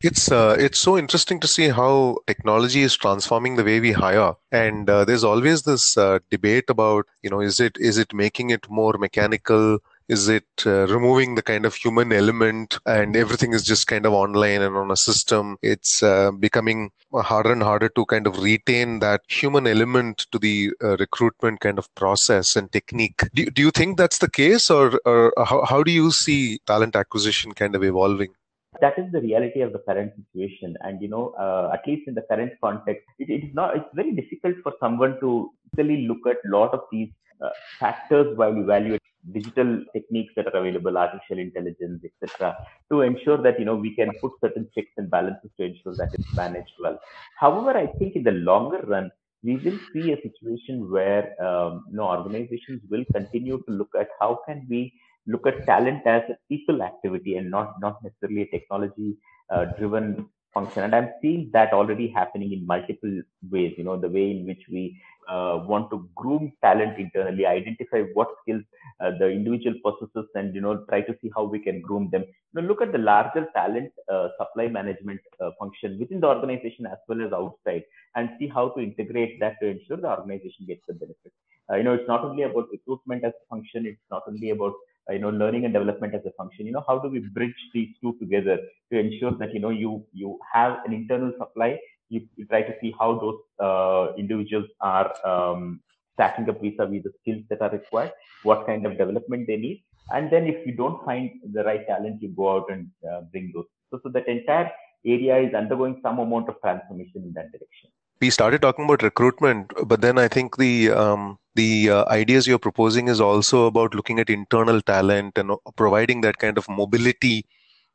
it's 0.04 0.32
uh, 0.32 0.56
it's 0.60 0.80
so 0.80 0.98
interesting 0.98 1.40
to 1.40 1.48
see 1.48 1.70
how 1.70 2.18
technology 2.28 2.82
is 2.82 2.96
transforming 2.96 3.56
the 3.56 3.64
way 3.64 3.80
we 3.80 3.92
hire, 3.92 4.34
and 4.52 4.90
uh, 4.90 5.06
there's 5.06 5.24
always 5.24 5.64
this 5.64 5.98
uh, 5.98 6.20
debate 6.30 6.70
about 6.70 7.06
you 7.24 7.30
know 7.30 7.42
is 7.42 7.60
it 7.60 7.78
is 7.80 7.98
it 7.98 8.14
making 8.14 8.50
it 8.50 8.70
more 8.70 8.94
mechanical? 8.98 9.80
Is 10.08 10.28
it 10.28 10.46
uh, 10.66 10.88
removing 10.88 11.36
the 11.36 11.42
kind 11.42 11.66
of 11.66 11.74
human 11.74 12.12
element 12.12 12.80
and 12.86 13.16
everything 13.16 13.54
is 13.54 13.64
just 13.64 13.88
kind 13.88 14.06
of 14.06 14.12
online 14.12 14.62
and 14.62 14.76
on 14.76 14.92
a 14.92 14.98
system? 14.98 15.58
It's 15.62 16.04
uh, 16.04 16.32
becoming 16.32 16.92
harder 17.14 17.54
and 17.54 17.64
harder 17.64 17.88
to 17.90 18.06
kind 18.06 18.28
of 18.28 18.40
retain 18.40 19.00
that 19.00 19.22
human 19.30 19.68
element 19.68 20.26
to 20.34 20.38
the 20.40 20.72
uh, 20.84 20.98
recruitment 20.98 21.62
kind 21.62 21.80
of 21.80 21.94
process 21.96 22.58
and 22.58 22.70
technique. 22.74 23.22
Do, 23.34 23.46
do 23.46 23.62
you 23.62 23.72
think 23.72 23.98
that's 23.98 24.18
the 24.18 24.30
case, 24.30 24.70
or, 24.70 25.00
or 25.06 25.32
how, 25.38 25.64
how 25.64 25.82
do 25.82 25.92
you 25.92 26.12
see 26.12 26.60
talent 26.68 26.98
acquisition 26.98 27.54
kind 27.54 27.74
of 27.74 27.84
evolving? 27.84 28.34
That 28.80 28.98
is 28.98 29.12
the 29.12 29.22
reality 29.22 29.62
of 29.62 29.74
the 29.74 29.80
current 29.80 30.14
situation. 30.16 30.78
And 30.82 31.02
you 31.02 31.10
know 31.10 31.34
uh, 31.40 31.72
at 31.74 31.86
least 31.88 32.08
in 32.08 32.16
the 32.16 32.22
current 32.30 32.54
context 32.62 33.06
it, 33.20 33.30
it 33.30 33.44
is 33.46 33.54
not 33.54 33.76
it's 33.76 33.90
very 33.94 34.14
difficult 34.14 34.56
for 34.64 34.74
someone 34.80 35.20
to 35.20 35.52
really 35.78 36.08
look 36.08 36.26
at 36.28 36.38
a 36.46 36.50
lot 36.58 36.74
of 36.74 36.82
these 36.92 37.10
uh, 37.44 37.50
factors 37.80 38.38
while 38.38 38.56
evaluating 38.56 39.00
digital 39.34 39.84
techniques 39.94 40.34
that 40.36 40.48
are 40.48 40.60
available 40.60 40.98
artificial 40.98 41.38
intelligence 41.38 42.02
etc 42.04 42.56
to 42.92 43.02
ensure 43.02 43.38
that 43.38 43.60
you 43.60 43.66
know 43.66 43.76
we 43.76 43.96
can 43.96 44.10
put 44.20 44.32
certain 44.42 44.68
checks 44.74 44.90
and 44.98 45.12
balances 45.12 45.52
to 45.58 45.64
ensure 45.64 45.96
that 45.96 46.10
it's 46.14 46.34
managed 46.34 46.74
well. 46.80 47.00
However 47.38 47.78
i 47.78 47.86
think 47.86 48.16
in 48.16 48.24
the 48.24 48.32
longer 48.32 48.82
run 48.88 49.12
we 49.44 49.58
will 49.58 49.80
see 49.92 50.12
a 50.12 50.22
situation 50.22 50.90
where 50.90 51.36
um, 51.44 51.84
you 51.90 51.98
know 51.98 52.06
organizations 52.06 52.82
will 52.90 53.06
continue 53.12 53.62
to 53.68 53.72
look 53.72 53.90
at 54.00 54.10
how 54.20 54.40
can 54.48 54.66
we 54.70 54.94
look 55.28 55.46
at 55.48 55.66
talent 55.66 56.06
as 56.06 56.24
a 56.30 56.38
people 56.50 56.82
activity 56.84 57.38
and 57.38 57.50
not 57.50 57.76
not 57.82 58.02
necessarily 58.04 58.42
a 58.44 58.52
technology 58.58 59.18
uh, 59.50 59.66
driven 59.78 60.28
function. 60.54 60.84
And 60.84 60.94
i'm 60.96 61.10
seeing 61.22 61.50
that 61.54 61.72
already 61.74 62.08
happening 62.10 62.52
in 62.54 62.66
multiple 62.66 63.22
ways 63.50 63.74
you 63.78 63.84
know 63.86 63.98
the 64.00 64.10
way 64.10 64.32
in 64.32 64.46
which 64.46 64.64
we 64.70 65.02
uh, 65.30 65.64
want 65.72 65.90
to 65.92 66.10
groom 66.16 66.52
talent 66.62 66.98
internally 67.00 67.46
identify 67.46 68.02
what 68.14 68.30
skills 68.42 68.64
uh, 69.00 69.12
the 69.20 69.30
individual 69.30 69.76
possesses 69.86 70.30
and 70.36 70.54
you 70.56 70.62
know 70.62 70.84
try 70.90 71.02
to 71.02 71.16
see 71.22 71.32
how 71.36 71.44
we 71.44 71.60
can 71.60 71.82
groom 71.82 72.10
them. 72.12 72.24
You 72.54 72.62
know 72.62 72.68
look 72.68 72.82
at 72.82 72.92
the 72.92 72.98
larger 72.98 73.48
talent 73.56 73.92
uh, 74.12 74.30
supply 74.40 74.68
management 74.68 75.22
uh, 75.40 75.52
function 75.60 75.98
within 76.00 76.20
the 76.20 76.28
organization 76.28 76.86
as 76.86 76.98
well 77.08 77.22
as 77.26 77.32
outside 77.34 77.84
and 78.16 78.30
see 78.40 78.48
how 78.48 78.70
to 78.70 78.82
integrate 78.82 79.40
that 79.40 79.56
to 79.62 79.68
ensure 79.68 79.98
the 79.98 80.10
organization 80.10 80.66
gets 80.68 80.82
the 80.88 80.94
benefit. 80.94 81.32
Uh, 81.72 81.76
you 81.78 81.84
know 81.84 81.94
it's 81.94 82.08
not 82.08 82.24
only 82.26 82.44
about 82.44 82.68
recruitment 82.72 83.24
as 83.24 83.34
a 83.42 83.46
function 83.50 83.86
it's 83.86 84.08
not 84.12 84.24
only 84.28 84.50
about 84.50 84.74
you 85.12 85.20
know 85.20 85.30
learning 85.30 85.66
and 85.66 85.74
development 85.74 86.14
as 86.16 86.26
a 86.26 86.32
function. 86.32 86.66
You 86.66 86.74
know 86.74 86.84
how 86.88 87.00
do 87.00 87.10
we 87.10 87.20
bridge 87.20 87.62
these 87.74 87.90
two 88.02 88.16
together 88.20 88.58
to 88.92 89.00
ensure 89.00 89.32
that 89.32 89.54
you 89.54 89.60
know 89.60 89.70
you 89.70 90.06
you 90.14 90.40
have 90.54 90.80
an 90.86 90.94
internal 90.94 91.34
supply? 91.38 91.80
You, 92.10 92.28
you 92.36 92.46
try 92.46 92.62
to 92.62 92.74
see 92.82 92.94
how 93.00 93.20
those 93.20 93.40
uh, 93.60 94.14
individuals 94.18 94.66
are 94.82 95.14
um, 95.26 95.80
stacking 96.14 96.50
up 96.50 96.62
vis-a-vis 96.62 97.04
the 97.04 97.12
skills 97.22 97.44
that 97.50 97.62
are 97.62 97.70
required 97.70 98.12
what 98.44 98.66
kind 98.66 98.86
of 98.86 98.98
development 98.98 99.48
they 99.48 99.56
need. 99.56 99.84
And 100.14 100.30
then 100.30 100.46
if 100.46 100.66
you 100.68 100.74
don't 100.76 101.04
find 101.06 101.30
the 101.54 101.64
right 101.64 101.86
talent 101.88 102.22
you 102.22 102.30
go 102.30 102.56
out 102.56 102.66
and 102.70 102.90
uh, 103.10 103.22
bring 103.32 103.52
those. 103.54 103.66
So, 103.90 104.00
so 104.04 104.10
that 104.10 104.28
entire 104.28 104.70
area 105.06 105.38
is 105.40 105.54
undergoing 105.54 106.00
some 106.02 106.20
amount 106.20 106.50
of 106.50 106.56
transformation 106.62 107.24
in 107.24 107.34
that 107.34 107.52
direction 107.52 107.90
we 108.22 108.30
started 108.30 108.62
talking 108.62 108.86
about 108.86 109.02
recruitment, 109.02 109.74
but 109.86 110.02
then 110.02 110.18
I 110.20 110.28
think 110.28 110.58
the 110.58 110.92
um, 110.92 111.40
the 111.56 111.90
uh, 111.90 112.06
ideas 112.08 112.48
you're 112.48 112.60
proposing 112.60 113.08
is 113.08 113.20
also 113.20 113.66
about 113.66 113.96
looking 113.96 114.20
at 114.20 114.30
internal 114.30 114.80
talent 114.80 115.38
and 115.38 115.52
providing 115.76 116.22
that 116.22 116.38
kind 116.38 116.58
of 116.58 116.70
mobility 116.70 117.46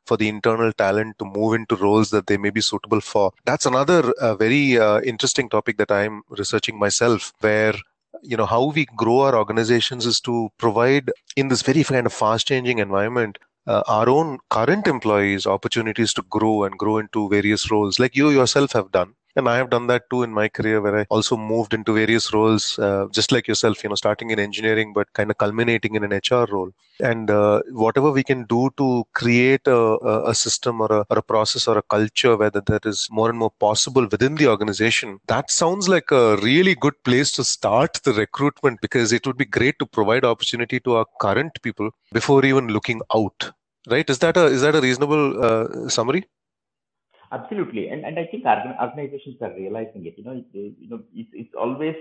for 0.05 0.17
the 0.17 0.29
internal 0.29 0.73
talent 0.73 1.19
to 1.19 1.25
move 1.25 1.55
into 1.55 1.77
roles 1.77 2.11
that 2.11 2.27
they 2.27 2.37
may 2.37 2.51
be 2.51 2.61
suitable 2.61 3.01
for. 3.01 3.33
That's 3.45 3.67
another 3.67 4.13
uh, 4.21 4.35
very 4.35 4.79
uh, 4.79 5.01
interesting 5.01 5.49
topic 5.49 5.79
that 5.79 5.91
I'm 5.91 6.23
researching 6.29 6.79
myself, 6.79 7.33
where 7.41 7.75
you 8.23 8.37
know 8.37 8.47
how 8.47 8.65
we 8.65 8.87
grow 8.97 9.21
our 9.21 9.37
organizations 9.37 10.07
is 10.07 10.21
to 10.23 10.49
provide 10.59 11.13
in 11.37 11.49
this 11.49 11.63
very 11.63 11.85
kind 11.85 12.07
of 12.07 12.13
fast 12.13 12.49
changing 12.49 12.81
environment 12.81 13.39
uh, 13.67 13.83
our 13.89 14.09
own 14.09 14.39
current 14.51 14.87
employees 14.87 15.47
opportunities 15.47 16.15
to 16.15 16.23
grow 16.31 16.65
and 16.65 16.79
grow 16.79 16.99
into 16.99 17.29
various 17.29 17.71
roles 17.71 17.99
like 17.99 18.17
you 18.17 18.31
yourself 18.31 18.73
have 18.73 18.93
done 18.93 19.16
and 19.37 19.49
i 19.49 19.57
have 19.57 19.71
done 19.71 19.87
that 19.87 20.09
too 20.11 20.23
in 20.27 20.33
my 20.41 20.49
career 20.49 20.81
where 20.81 20.99
i 21.01 21.05
also 21.11 21.37
moved 21.37 21.73
into 21.75 21.93
various 21.93 22.33
roles 22.33 22.79
uh, 22.79 23.07
just 23.19 23.33
like 23.33 23.47
yourself 23.51 23.83
you 23.83 23.91
know 23.91 24.01
starting 24.03 24.31
in 24.31 24.39
engineering 24.39 24.93
but 24.93 25.13
kind 25.13 25.31
of 25.31 25.39
culminating 25.39 25.95
in 25.95 26.05
an 26.05 26.21
hr 26.31 26.47
role. 26.51 26.71
And 27.01 27.31
uh, 27.31 27.61
whatever 27.73 28.11
we 28.11 28.23
can 28.23 28.45
do 28.45 28.71
to 28.79 29.05
create 29.13 29.67
a, 29.67 29.81
a 30.33 30.35
system 30.35 30.81
or 30.81 30.91
a, 30.91 31.05
or 31.11 31.19
a 31.19 31.23
process 31.23 31.69
or 31.69 31.77
a 31.79 31.83
culture 31.83 32.37
where 32.37 32.51
that 32.51 32.87
is 32.87 33.09
more 33.11 33.29
and 33.29 33.39
more 33.39 33.53
possible 33.67 34.07
within 34.11 34.37
the 34.37 34.49
organization 34.49 35.19
that 35.27 35.51
sounds 35.51 35.89
like 35.89 36.11
a 36.11 36.37
really 36.39 36.75
good 36.75 36.95
place 37.05 37.31
to 37.33 37.45
start 37.45 38.01
the 38.05 38.15
recruitment 38.15 38.81
because 38.81 39.13
it 39.13 39.27
would 39.27 39.37
be 39.37 39.45
great 39.45 39.79
to 39.79 39.87
provide 39.87 40.25
opportunity 40.25 40.81
to 40.81 40.97
our 40.97 41.07
current 41.21 41.61
people 41.63 41.91
before 42.13 42.45
even 42.45 42.69
looking 42.69 43.03
out. 43.15 43.51
Right? 43.89 44.09
Is 44.09 44.19
that 44.21 44.37
a 44.37 44.47
is 44.47 44.63
that 44.63 44.75
a 44.75 44.81
reasonable 44.81 45.45
uh, 45.45 45.89
summary 45.89 46.25
Absolutely, 47.37 47.89
and 47.89 48.05
and 48.05 48.19
I 48.19 48.27
think 48.27 48.45
organizations 48.47 49.37
are 49.41 49.53
realizing 49.55 50.07
it. 50.07 50.15
You 50.17 50.25
know, 50.25 50.37
it, 50.43 50.47
you 50.55 50.89
know, 50.91 51.01
it's 51.15 51.31
it's 51.33 51.55
always 51.59 51.97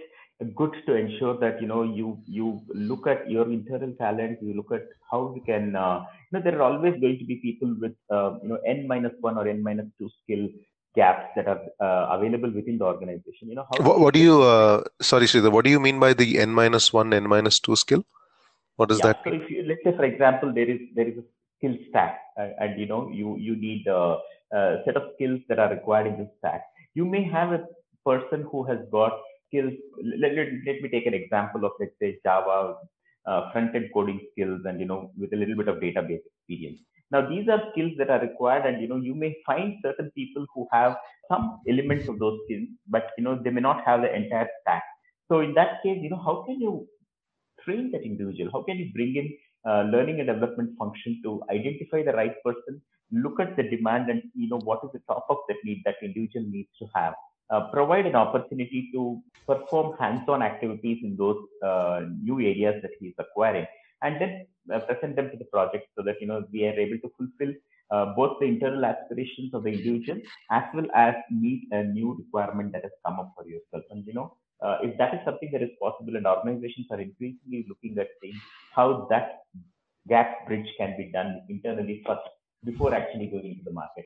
good 0.56 0.76
to 0.86 0.96
ensure 0.96 1.38
that 1.40 1.62
you 1.62 1.68
know 1.68 1.84
you 1.84 2.20
you 2.26 2.62
look 2.74 3.08
at 3.08 3.30
your 3.30 3.46
internal 3.52 3.94
talent. 4.00 4.40
You 4.42 4.54
look 4.54 4.72
at 4.72 4.88
how 5.12 5.34
you 5.36 5.42
can. 5.46 5.76
Uh, 5.76 6.04
you 6.32 6.38
know, 6.38 6.44
there 6.44 6.60
are 6.60 6.64
always 6.64 7.00
going 7.00 7.18
to 7.20 7.26
be 7.26 7.36
people 7.38 7.76
with 7.80 7.96
uh, 8.12 8.38
you 8.44 8.50
know 8.50 8.60
n 8.66 8.88
minus 8.88 9.14
one 9.22 9.38
or 9.38 9.48
n 9.48 9.64
minus 9.64 9.88
two 10.00 10.10
skill 10.24 10.48
gaps 10.96 11.28
that 11.36 11.48
are 11.48 11.62
uh, 11.80 12.18
available 12.18 12.52
within 12.52 12.78
the 12.78 12.86
organization. 12.86 13.50
You 13.50 13.56
know, 13.56 13.68
how 13.72 13.84
what, 13.86 14.00
what 14.00 14.14
do 14.14 14.20
you? 14.20 14.42
Uh, 14.42 14.84
sorry, 15.02 15.26
Sridhar, 15.26 15.52
what 15.52 15.66
do 15.66 15.72
you 15.72 15.80
mean 15.80 16.00
by 16.00 16.14
the 16.14 16.40
n 16.40 16.52
minus 16.52 16.92
one, 16.92 17.14
n 17.14 17.28
minus 17.28 17.60
two 17.60 17.76
skill? 17.76 18.06
What 18.76 18.90
does 18.90 19.00
yeah, 19.00 19.14
that? 19.14 19.22
So 19.24 19.34
if 19.34 19.50
you, 19.50 19.64
let's 19.68 19.82
say, 19.84 19.96
for 19.96 20.06
example, 20.06 20.54
there 20.54 20.70
is 20.70 20.80
there 20.96 21.08
is 21.08 21.18
a 21.18 21.26
skill 21.58 21.78
stack, 21.90 22.20
uh, 22.38 22.50
and 22.60 22.80
you 22.80 22.86
know 22.86 23.10
you 23.10 23.38
you 23.38 23.56
need. 23.56 23.88
Uh, 23.88 24.18
uh, 24.54 24.78
set 24.86 24.98
of 24.98 25.04
skills 25.16 25.40
that 25.50 25.60
are 25.60 25.70
required 25.70 26.08
in 26.08 26.18
this 26.18 26.30
stack. 26.40 26.64
You 26.94 27.06
may 27.06 27.24
have 27.24 27.54
a 27.54 27.66
person 28.06 28.46
who 28.52 28.64
has 28.66 28.80
got 28.92 29.14
skills. 29.48 29.74
Let, 30.04 30.34
let, 30.34 30.48
let 30.66 30.82
me 30.82 30.90
take 30.90 31.06
an 31.06 31.14
example 31.14 31.66
of, 31.66 31.72
let's 31.80 31.94
say, 32.02 32.20
Java 32.24 32.76
uh, 33.26 33.52
front-end 33.52 33.90
coding 33.94 34.20
skills 34.32 34.62
and, 34.66 34.80
you 34.80 34.86
know, 34.86 35.12
with 35.18 35.34
a 35.34 35.36
little 35.36 35.56
bit 35.56 35.68
of 35.68 35.78
database 35.78 36.22
experience. 36.26 36.80
Now, 37.12 37.28
these 37.30 37.48
are 37.50 37.62
skills 37.72 37.94
that 38.00 38.10
are 38.10 38.20
required, 38.20 38.66
and 38.66 38.82
you 38.82 38.88
know, 38.88 38.98
you 38.98 39.14
may 39.14 39.36
find 39.46 39.76
certain 39.84 40.12
people 40.16 40.46
who 40.54 40.68
have 40.72 40.96
some 41.32 41.60
elements 41.70 42.08
of 42.10 42.18
those 42.18 42.40
skills, 42.46 42.68
but 42.88 43.12
you 43.18 43.24
know, 43.24 43.40
they 43.44 43.52
may 43.52 43.62
not 43.62 43.86
have 43.86 44.02
the 44.02 44.14
entire 44.14 44.50
stack. 44.62 44.84
So, 45.32 45.42
in 45.42 45.54
that 45.54 45.84
case, 45.84 46.00
you 46.02 46.10
know, 46.10 46.22
how 46.24 46.44
can 46.48 46.60
you 46.60 46.88
train 47.64 47.92
that 47.92 48.02
individual? 48.02 48.50
How 48.52 48.64
can 48.64 48.78
you 48.78 48.92
bring 48.94 49.16
in 49.16 49.38
uh, 49.70 49.84
learning 49.84 50.20
and 50.20 50.28
development 50.28 50.72
function 50.80 51.22
to 51.24 51.42
identify 51.52 52.04
the 52.04 52.14
right 52.14 52.36
person 52.44 52.82
look 53.12 53.40
at 53.40 53.56
the 53.56 53.64
demand 53.64 54.10
and 54.10 54.24
you 54.34 54.50
know 54.50 54.60
what 54.64 54.80
is 54.84 54.92
the 54.94 55.02
top 55.08 55.26
of 55.30 55.38
that 55.48 55.58
need 55.64 55.82
that 55.86 55.96
individual 56.02 56.46
needs 56.50 56.70
to 56.80 56.88
have. 56.94 57.14
Uh, 57.52 57.70
provide 57.72 58.08
an 58.08 58.16
opportunity 58.16 58.90
to 58.92 59.22
perform 59.46 59.96
hands-on 60.00 60.42
activities 60.42 60.98
in 61.04 61.16
those 61.16 61.38
uh, 61.64 62.02
new 62.24 62.40
areas 62.40 62.82
that 62.82 62.90
he 63.00 63.08
is 63.08 63.14
acquiring 63.20 63.68
and 64.02 64.20
then 64.20 64.48
uh, 64.74 64.80
present 64.80 65.16
them 65.16 65.30
to 65.30 65.38
the 65.38 65.46
project 65.46 65.88
so 65.96 66.04
that 66.04 66.16
you 66.20 66.28
know 66.28 66.44
we 66.52 66.66
are 66.66 66.74
able 66.74 66.98
to 66.98 67.12
fulfill 67.18 67.54
uh, 67.92 68.06
both 68.16 68.40
the 68.40 68.48
internal 68.48 68.84
aspirations 68.84 69.54
of 69.54 69.64
the 69.64 69.70
individual 69.70 70.20
as 70.50 70.64
well 70.74 70.88
as 70.96 71.14
meet 71.30 71.68
a 71.72 71.84
new 71.84 72.16
requirement 72.18 72.72
that 72.72 72.82
has 72.82 72.92
come 73.06 73.20
up 73.20 73.32
for 73.38 73.48
yourself. 73.48 73.84
And 73.92 74.04
you 74.08 74.14
know 74.14 74.36
uh, 74.62 74.78
if 74.82 74.98
that 74.98 75.14
is 75.14 75.20
something 75.26 75.52
that 75.52 75.62
is 75.62 75.70
possible 75.80 76.16
and 76.16 76.26
organizations 76.26 76.88
are 76.90 77.00
increasingly 77.00 77.66
looking 77.70 77.98
at 78.00 78.08
seeing 78.22 78.40
how 78.74 79.08
that 79.10 79.44
gap 80.08 80.48
bridge 80.48 80.68
can 80.78 80.96
be 80.98 81.12
done 81.12 81.42
internally 81.50 82.02
first 82.06 82.22
before 82.64 82.94
actually 82.94 83.28
going 83.28 83.46
into 83.46 83.64
the 83.64 83.72
market. 83.72 84.06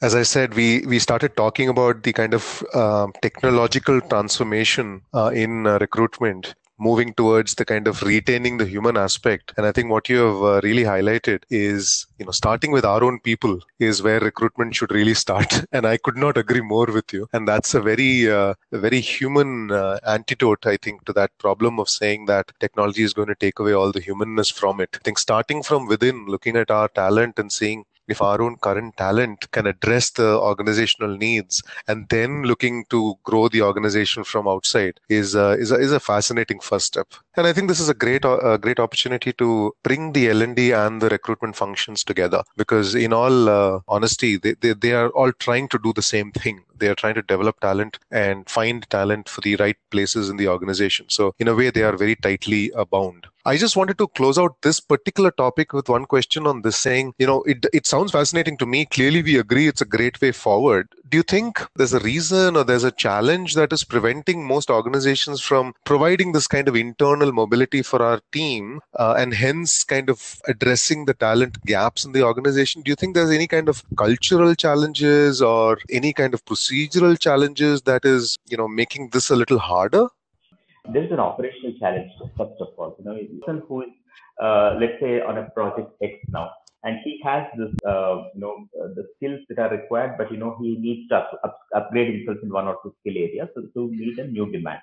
As 0.00 0.14
I 0.16 0.24
said, 0.24 0.54
we 0.54 0.84
we 0.86 0.98
started 0.98 1.36
talking 1.36 1.68
about 1.68 2.02
the 2.02 2.12
kind 2.12 2.34
of 2.34 2.64
uh, 2.74 3.06
technological 3.22 4.00
transformation 4.00 5.02
uh, 5.14 5.30
in 5.32 5.66
uh, 5.66 5.78
recruitment, 5.78 6.54
moving 6.88 7.14
towards 7.14 7.54
the 7.54 7.64
kind 7.64 7.86
of 7.86 8.02
retaining 8.02 8.58
the 8.58 8.66
human 8.66 8.96
aspect. 8.96 9.52
And 9.56 9.64
I 9.64 9.72
think 9.72 9.90
what 9.90 10.08
you 10.08 10.18
have 10.26 10.42
uh, 10.42 10.60
really 10.62 10.82
highlighted 10.82 11.44
is, 11.50 12.06
you 12.18 12.26
know, 12.26 12.32
starting 12.32 12.72
with 12.72 12.84
our 12.84 13.02
own 13.04 13.20
people 13.20 13.60
is 13.78 14.02
where 14.02 14.20
recruitment 14.20 14.74
should 14.74 14.92
really 14.92 15.14
start. 15.14 15.50
And 15.72 15.86
I 15.86 15.96
could 15.96 16.16
not 16.16 16.36
agree 16.36 16.60
more 16.60 16.86
with 16.86 17.12
you. 17.12 17.28
And 17.32 17.46
that's 17.46 17.74
a 17.74 17.80
very, 17.80 18.30
uh, 18.30 18.54
a 18.72 18.78
very 18.78 19.00
human 19.00 19.70
uh, 19.70 19.98
antidote, 20.06 20.66
I 20.66 20.76
think, 20.76 21.04
to 21.06 21.12
that 21.14 21.30
problem 21.38 21.78
of 21.78 21.88
saying 21.88 22.26
that 22.26 22.52
technology 22.60 23.02
is 23.02 23.14
going 23.14 23.28
to 23.28 23.34
take 23.46 23.58
away 23.58 23.72
all 23.72 23.92
the 23.92 24.00
humanness 24.00 24.50
from 24.50 24.80
it. 24.80 24.90
I 24.94 25.02
think 25.04 25.18
starting 25.18 25.62
from 25.62 25.86
within, 25.86 26.26
looking 26.26 26.56
at 26.56 26.70
our 26.70 26.88
talent 26.88 27.38
and 27.38 27.50
seeing 27.50 27.84
if 28.08 28.20
our 28.20 28.40
own 28.42 28.56
current 28.56 28.96
talent 28.96 29.50
can 29.52 29.66
address 29.66 30.10
the 30.10 30.38
organizational 30.38 31.16
needs 31.16 31.62
and 31.88 32.08
then 32.08 32.42
looking 32.42 32.84
to 32.90 33.14
grow 33.24 33.48
the 33.48 33.62
organization 33.62 34.24
from 34.24 34.48
outside 34.48 34.98
is 35.08 35.36
uh, 35.36 35.56
is, 35.58 35.70
a, 35.70 35.76
is 35.76 35.92
a 35.92 36.00
fascinating 36.00 36.60
first 36.60 36.86
step 36.86 37.08
and 37.36 37.46
i 37.46 37.52
think 37.52 37.68
this 37.68 37.80
is 37.80 37.88
a 37.88 37.94
great 37.94 38.24
uh, 38.24 38.38
a 38.54 38.58
great 38.58 38.78
opportunity 38.78 39.32
to 39.32 39.74
bring 39.82 40.12
the 40.12 40.28
l&d 40.28 40.72
and 40.72 41.00
the 41.00 41.08
recruitment 41.08 41.56
functions 41.56 42.04
together 42.04 42.42
because 42.56 42.94
in 42.94 43.12
all 43.12 43.48
uh, 43.48 43.80
honesty 43.88 44.36
they, 44.36 44.54
they, 44.60 44.72
they 44.72 44.92
are 44.92 45.10
all 45.10 45.32
trying 45.32 45.68
to 45.68 45.78
do 45.78 45.92
the 45.92 46.02
same 46.02 46.30
thing 46.32 46.64
they 46.76 46.88
are 46.88 46.94
trying 46.94 47.14
to 47.14 47.22
develop 47.22 47.58
talent 47.60 47.98
and 48.10 48.48
find 48.48 48.88
talent 48.90 49.28
for 49.28 49.40
the 49.40 49.56
right 49.56 49.76
places 49.90 50.28
in 50.28 50.36
the 50.36 50.48
organization 50.48 51.06
so 51.08 51.34
in 51.38 51.48
a 51.48 51.54
way 51.54 51.70
they 51.70 51.82
are 51.82 51.96
very 51.96 52.16
tightly 52.16 52.72
uh, 52.72 52.84
bound 52.84 53.26
I 53.44 53.56
just 53.56 53.76
wanted 53.76 53.98
to 53.98 54.06
close 54.06 54.38
out 54.38 54.62
this 54.62 54.78
particular 54.78 55.32
topic 55.32 55.72
with 55.72 55.88
one 55.88 56.04
question 56.04 56.46
on 56.46 56.62
this 56.62 56.76
saying, 56.76 57.14
you 57.18 57.26
know, 57.26 57.42
it, 57.42 57.66
it 57.72 57.88
sounds 57.88 58.12
fascinating 58.12 58.56
to 58.58 58.66
me. 58.66 58.84
Clearly, 58.86 59.20
we 59.20 59.36
agree 59.36 59.66
it's 59.66 59.80
a 59.80 59.84
great 59.84 60.20
way 60.20 60.30
forward. 60.30 60.88
Do 61.12 61.18
you 61.18 61.22
think 61.22 61.60
there's 61.76 61.92
a 61.92 61.98
reason 61.98 62.56
or 62.56 62.64
there's 62.64 62.84
a 62.84 62.90
challenge 62.90 63.52
that 63.52 63.70
is 63.70 63.84
preventing 63.84 64.46
most 64.46 64.70
organizations 64.70 65.42
from 65.42 65.74
providing 65.84 66.32
this 66.32 66.46
kind 66.46 66.68
of 66.68 66.74
internal 66.74 67.32
mobility 67.32 67.82
for 67.82 68.02
our 68.02 68.22
team 68.32 68.80
uh, 68.98 69.14
and 69.18 69.34
hence 69.34 69.84
kind 69.84 70.08
of 70.08 70.40
addressing 70.48 71.04
the 71.04 71.12
talent 71.12 71.62
gaps 71.66 72.06
in 72.06 72.12
the 72.12 72.22
organization? 72.22 72.80
Do 72.80 72.90
you 72.90 72.94
think 72.94 73.14
there's 73.14 73.30
any 73.30 73.46
kind 73.46 73.68
of 73.68 73.84
cultural 73.94 74.54
challenges 74.54 75.42
or 75.42 75.76
any 75.90 76.14
kind 76.14 76.32
of 76.32 76.42
procedural 76.46 77.20
challenges 77.20 77.82
that 77.82 78.06
is, 78.06 78.38
you 78.48 78.56
know, 78.56 78.66
making 78.66 79.10
this 79.10 79.28
a 79.28 79.36
little 79.36 79.58
harder? 79.58 80.06
there's 80.92 81.12
an 81.12 81.20
operational 81.20 81.72
challenge 81.78 82.10
first 82.36 82.60
of 82.60 82.68
all 82.76 82.96
you 82.98 83.04
know 83.04 83.16
person 83.46 83.62
who 83.68 83.82
is 83.82 83.90
uh, 84.42 84.74
let's 84.80 84.98
say 85.00 85.20
on 85.20 85.38
a 85.38 85.48
project 85.50 85.92
x 86.02 86.14
now 86.28 86.50
and 86.84 86.98
he 87.04 87.20
has 87.24 87.44
this 87.58 87.72
uh, 87.86 88.16
you 88.34 88.40
know 88.44 88.54
uh, 88.80 88.88
the 88.96 89.04
skills 89.14 89.40
that 89.48 89.58
are 89.58 89.70
required 89.70 90.14
but 90.18 90.30
you 90.30 90.38
know 90.38 90.56
he 90.60 90.76
needs 90.78 91.08
to 91.08 91.16
up, 91.16 91.40
up, 91.44 91.58
upgrade 91.74 92.14
himself 92.14 92.38
in 92.42 92.50
one 92.50 92.66
or 92.66 92.76
two 92.82 92.94
skill 93.00 93.16
areas 93.16 93.48
so 93.54 93.62
to 93.74 93.90
meet 93.90 94.18
a 94.18 94.26
new 94.26 94.50
demand. 94.50 94.80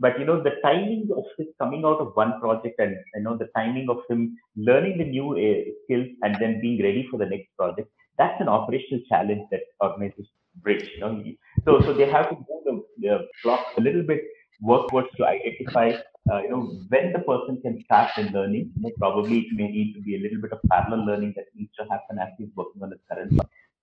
But 0.00 0.18
you 0.18 0.24
know 0.24 0.42
the 0.42 0.54
timing 0.62 1.08
of 1.16 1.24
his 1.36 1.48
coming 1.60 1.84
out 1.84 2.00
of 2.00 2.12
one 2.14 2.40
project 2.40 2.78
and 2.78 2.96
you 3.14 3.22
know 3.22 3.36
the 3.36 3.48
timing 3.56 3.88
of 3.88 3.98
him 4.08 4.36
learning 4.56 4.98
the 4.98 5.04
new 5.04 5.28
uh, 5.32 5.62
skills 5.84 6.08
and 6.22 6.36
then 6.40 6.60
being 6.60 6.82
ready 6.82 7.06
for 7.10 7.18
the 7.18 7.26
next 7.26 7.48
project 7.56 7.88
that's 8.18 8.40
an 8.40 8.48
operational 8.48 9.02
challenge 9.08 9.42
that 9.50 9.60
organizations 9.82 10.28
bridge 10.62 10.88
you 10.94 11.00
know. 11.00 11.22
So 11.64 11.80
so 11.84 11.92
they 11.92 12.08
have 12.10 12.30
to 12.30 12.36
move 12.36 12.62
the, 12.64 12.82
the 13.00 13.18
clock 13.42 13.66
a 13.76 13.80
little 13.80 14.02
bit 14.02 14.22
work 14.60 14.88
towards 14.88 15.08
to 15.16 15.26
identify, 15.26 15.92
uh, 16.30 16.42
you 16.42 16.50
know, 16.50 16.62
when 16.88 17.12
the 17.12 17.20
person 17.20 17.60
can 17.62 17.82
start 17.84 18.10
the 18.16 18.24
learning. 18.24 18.72
You 18.76 18.82
know, 18.82 18.90
probably 18.98 19.38
it 19.40 19.52
may 19.52 19.68
need 19.68 19.94
to 19.94 20.00
be 20.00 20.16
a 20.16 20.20
little 20.20 20.40
bit 20.40 20.52
of 20.52 20.60
parallel 20.70 21.06
learning 21.06 21.34
that 21.36 21.46
needs 21.54 21.72
to 21.78 21.84
happen 21.90 22.18
as 22.18 22.28
he's 22.38 22.48
working 22.56 22.82
on 22.82 22.90
his 22.90 23.00
current. 23.10 23.32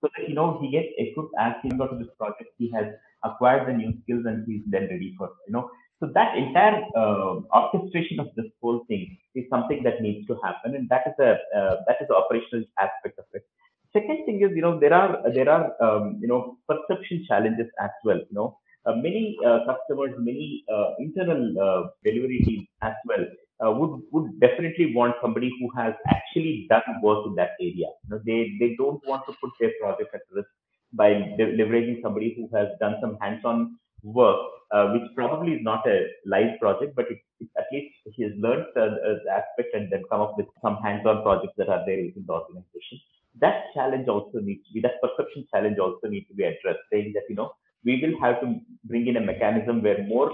So 0.00 0.08
that, 0.16 0.28
you 0.28 0.34
know, 0.34 0.58
he 0.60 0.70
gets 0.70 0.88
equipped 0.98 1.34
as 1.38 1.54
he 1.62 1.70
got 1.70 1.88
to 1.88 1.98
this 1.98 2.12
project, 2.18 2.50
he 2.58 2.70
has 2.72 2.86
acquired 3.24 3.68
the 3.68 3.72
new 3.72 3.94
skills 4.02 4.26
and 4.26 4.46
he's 4.46 4.62
then 4.66 4.88
ready 4.90 5.14
for, 5.18 5.30
you 5.46 5.52
know, 5.52 5.70
so 6.00 6.10
that 6.12 6.36
entire 6.36 6.82
uh, 6.94 7.40
orchestration 7.54 8.20
of 8.20 8.28
this 8.36 8.46
whole 8.60 8.84
thing 8.86 9.16
is 9.34 9.44
something 9.48 9.82
that 9.84 10.02
needs 10.02 10.26
to 10.26 10.36
happen, 10.44 10.74
and 10.76 10.88
that 10.90 11.04
is 11.06 11.14
a 11.18 11.30
uh, 11.58 11.76
that 11.86 11.96
is 12.02 12.08
the 12.08 12.14
operational 12.14 12.64
aspect 12.78 13.18
of 13.18 13.24
it. 13.32 13.46
Second 13.94 14.26
thing 14.26 14.42
is, 14.42 14.54
you 14.54 14.60
know, 14.60 14.78
there 14.78 14.92
are 14.92 15.22
there 15.32 15.48
are 15.48 15.72
um, 15.82 16.18
you 16.20 16.28
know 16.28 16.58
perception 16.68 17.24
challenges 17.26 17.68
as 17.80 17.90
well. 18.04 18.18
You 18.18 18.34
know, 18.38 18.58
many 18.94 19.36
uh, 19.44 19.60
customers, 19.66 20.14
many 20.18 20.64
uh, 20.72 20.90
internal 20.98 21.90
delivery 22.04 22.40
teams 22.44 22.66
as 22.82 22.94
well 23.06 23.24
would 23.60 24.02
would 24.12 24.40
definitely 24.40 24.92
want 24.94 25.14
somebody 25.20 25.50
who 25.58 25.68
has 25.76 25.94
actually 26.08 26.66
done 26.68 26.82
work 27.02 27.26
in 27.26 27.34
that 27.34 27.50
area. 27.60 27.88
You 28.04 28.08
know, 28.10 28.20
they 28.24 28.52
they 28.60 28.76
don't 28.76 29.00
want 29.06 29.26
to 29.26 29.34
put 29.40 29.50
their 29.60 29.72
project 29.80 30.14
at 30.14 30.20
risk 30.32 30.48
by 30.92 31.10
leveraging 31.38 32.02
somebody 32.02 32.34
who 32.36 32.48
has 32.56 32.68
done 32.80 32.96
some 33.00 33.18
hands-on 33.20 33.78
work, 34.02 34.38
uh, 34.72 34.88
which 34.92 35.02
probably 35.14 35.52
is 35.54 35.62
not 35.62 35.86
a 35.86 36.06
live 36.24 36.58
project, 36.60 36.94
but 36.94 37.06
it, 37.10 37.18
it, 37.40 37.48
at 37.58 37.64
least 37.72 37.94
he 38.14 38.22
has 38.22 38.32
learned 38.38 38.66
the, 38.74 38.86
the, 39.24 39.30
aspect 39.32 39.74
and 39.74 39.90
then 39.90 40.02
come 40.10 40.20
up 40.20 40.34
with 40.36 40.46
some 40.62 40.76
hands-on 40.82 41.22
projects 41.22 41.54
that 41.56 41.68
are 41.68 41.82
there 41.86 41.98
within 42.04 42.24
the 42.26 42.32
organization. 42.32 43.00
that 43.40 43.64
challenge 43.74 44.08
also 44.08 44.38
needs 44.40 44.66
to 44.66 44.72
be 44.74 44.80
that 44.80 45.00
perception 45.02 45.46
challenge 45.52 45.78
also 45.78 46.08
needs 46.08 46.26
to 46.28 46.34
be 46.34 46.44
addressed, 46.44 46.84
saying 46.92 47.12
that 47.14 47.24
you 47.28 47.36
know 47.36 47.50
we 47.86 47.94
will 48.02 48.16
have 48.24 48.40
to 48.42 48.48
bring 48.90 49.06
in 49.10 49.16
a 49.16 49.26
mechanism 49.32 49.82
where 49.82 50.02
more 50.14 50.30